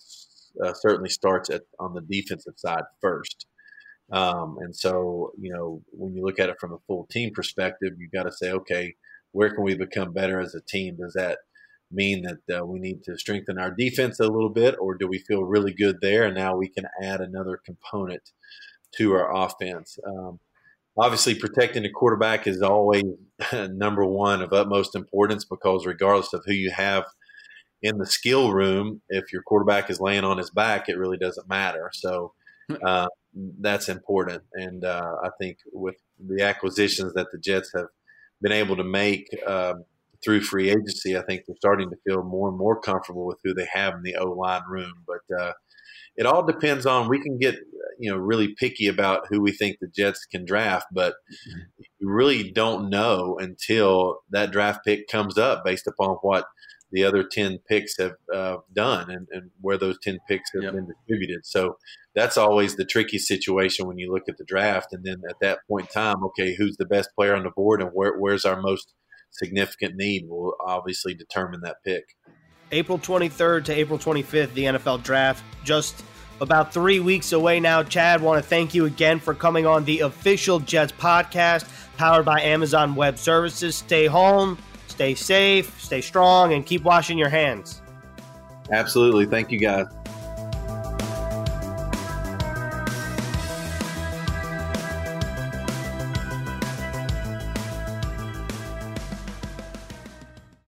uh, 0.64 0.74
certainly 0.74 1.10
starts 1.10 1.50
at 1.50 1.62
on 1.80 1.94
the 1.94 2.02
defensive 2.02 2.56
side 2.58 2.84
first. 3.02 3.48
Um, 4.12 4.58
and 4.62 4.76
so, 4.76 5.32
you 5.38 5.52
know, 5.52 5.82
when 5.92 6.16
you 6.16 6.24
look 6.24 6.40
at 6.40 6.50
it 6.50 6.60
from 6.60 6.74
a 6.74 6.80
full 6.88 7.08
team 7.12 7.32
perspective, 7.34 7.94
you've 7.98 8.12
got 8.12 8.24
to 8.24 8.32
say, 8.32 8.52
okay, 8.52 8.96
where 9.32 9.54
can 9.54 9.64
we 9.64 9.76
become 9.76 10.14
better 10.14 10.40
as 10.40 10.56
a 10.56 10.62
team? 10.62 10.98
Does 10.98 11.14
that 11.14 11.40
mean 11.92 12.24
that 12.24 12.60
uh, 12.60 12.66
we 12.66 12.80
need 12.80 13.04
to 13.04 13.18
strengthen 13.18 13.58
our 13.58 13.72
defense 13.72 14.20
a 14.20 14.28
little 14.28 14.50
bit, 14.50 14.76
or 14.80 14.96
do 14.96 15.08
we 15.08 15.20
feel 15.20 15.44
really 15.44 15.74
good 15.74 15.98
there 16.02 16.24
and 16.24 16.36
now 16.36 16.56
we 16.56 16.70
can 16.70 16.86
add 17.02 17.22
another 17.22 17.60
component 17.66 18.32
to 18.98 19.14
our 19.14 19.36
offense? 19.36 19.98
Um, 20.06 20.40
obviously 20.98 21.36
protecting 21.36 21.84
the 21.84 21.92
quarterback 21.92 22.48
is 22.48 22.62
always 22.62 23.04
number 23.54 24.06
one 24.06 24.42
of 24.42 24.54
utmost 24.54 24.96
importance 24.96 25.46
because 25.46 25.86
regardless 25.86 26.34
of 26.34 26.44
who 26.46 26.54
you 26.54 26.72
have 26.72 27.06
in 27.82 27.98
the 27.98 28.06
skill 28.06 28.52
room, 28.52 29.02
if 29.10 29.32
your 29.32 29.44
quarterback 29.44 29.90
is 29.90 30.02
laying 30.02 30.24
on 30.24 30.38
his 30.38 30.50
back, 30.50 30.90
it 30.90 30.98
really 30.98 31.18
doesn't 31.18 31.48
matter. 31.48 31.92
So 31.94 32.34
hmm. 32.70 32.76
uh, 32.84 33.08
that's 33.60 33.90
important. 33.90 34.44
And 34.54 34.84
uh, 34.84 35.16
I 35.24 35.30
think 35.40 35.58
with 35.72 35.96
the 36.20 36.44
acquisitions 36.44 37.14
that 37.14 37.28
the 37.32 37.38
Jets 37.38 37.72
have 37.76 37.88
been 38.42 38.52
able 38.52 38.76
to 38.78 38.84
make 38.84 39.28
um, 39.46 39.84
through 40.24 40.42
free 40.42 40.70
agency, 40.70 41.18
I 41.18 41.22
think 41.22 41.44
they're 41.46 41.56
starting 41.58 41.90
to 41.90 41.98
feel 42.06 42.24
more 42.24 42.50
and 42.50 42.58
more 42.58 42.80
comfortable 42.80 43.26
with 43.26 43.40
who 43.44 43.54
they 43.54 43.68
have 43.72 43.94
in 43.96 44.04
the 44.04 44.16
O 44.16 44.32
line 44.32 44.64
room. 44.68 44.94
But 45.06 45.40
uh, 45.40 45.54
it 46.16 46.26
all 46.26 46.46
depends 46.46 46.86
on 46.86 47.10
we 47.10 47.22
can 47.22 47.38
get 47.38 47.56
you 48.00 48.12
know 48.12 48.18
really 48.18 48.56
picky 48.60 48.88
about 48.88 49.28
who 49.30 49.42
we 49.42 49.52
think 49.52 49.78
the 49.80 49.88
Jets 49.88 50.26
can 50.26 50.46
draft, 50.46 50.88
but 50.92 51.16
you 52.00 52.10
really 52.10 52.52
don't 52.52 52.90
know 52.90 53.38
until 53.40 54.20
that 54.32 54.52
draft 54.52 54.86
pick 54.86 55.08
comes 55.08 55.38
up 55.38 55.64
based 55.64 55.88
upon 55.88 56.18
what 56.22 56.46
the 56.92 57.04
other 57.04 57.24
10 57.24 57.60
picks 57.68 57.98
have 57.98 58.14
uh, 58.34 58.58
done 58.74 59.10
and, 59.10 59.28
and, 59.32 59.52
where 59.62 59.78
those 59.78 59.98
10 60.04 60.20
picks 60.28 60.52
have 60.54 60.64
yep. 60.64 60.74
been 60.74 60.88
distributed. 60.88 61.46
So 61.46 61.78
that's 62.16 62.38
always 62.38 62.76
the 62.76 62.86
tricky 62.86 63.18
situation 63.18 63.88
when 63.88 63.98
you 63.98 64.12
look 64.12 64.24
at 64.30 64.38
the 64.38 64.46
draft. 64.46 64.94
And 64.94 65.04
then 65.04 65.22
at 65.30 65.36
that 65.42 65.60
point 65.70 65.88
in 65.88 66.02
time, 66.02 66.24
okay, 66.26 66.56
who's 66.56 66.78
the 66.78 66.86
best 66.86 67.10
player 67.16 67.36
on 67.36 67.44
the 67.44 67.52
board 67.52 67.82
and 67.82 67.92
where, 67.94 68.18
where's 68.18 68.46
our 68.46 68.62
most 68.62 68.94
significant 69.32 69.96
need 69.96 70.28
will 70.28 70.56
obviously 70.66 71.14
determine 71.14 71.62
that 71.62 71.78
pick. 71.86 72.04
April 72.72 73.00
23rd 73.00 73.66
to 73.66 73.74
April 73.74 74.00
25th, 74.00 74.54
the 74.54 74.64
NFL 74.64 75.04
draft 75.04 75.44
just 75.64 76.04
about 76.42 76.74
three 76.74 77.00
weeks 77.00 77.32
away 77.32 77.60
now. 77.60 77.84
Chad, 77.84 78.22
want 78.22 78.42
to 78.42 78.48
thank 78.48 78.74
you 78.74 78.86
again 78.86 79.20
for 79.20 79.34
coming 79.34 79.66
on 79.66 79.86
the 79.86 80.02
official 80.02 80.60
Jets 80.60 80.92
podcast 80.94 81.68
powered 81.98 82.26
by 82.26 82.42
Amazon 82.42 82.96
Web 82.96 83.18
Services. 83.18 83.76
Stay 83.76 84.06
home, 84.06 84.58
stay 84.98 85.14
safe, 85.14 85.80
stay 85.80 86.02
strong, 86.02 86.54
and 86.54 86.66
keep 86.66 86.82
washing 86.82 87.20
your 87.20 87.30
hands. 87.30 87.84
Absolutely. 88.72 89.28
Thank 89.28 89.52
you, 89.52 89.60
guys. 89.60 89.86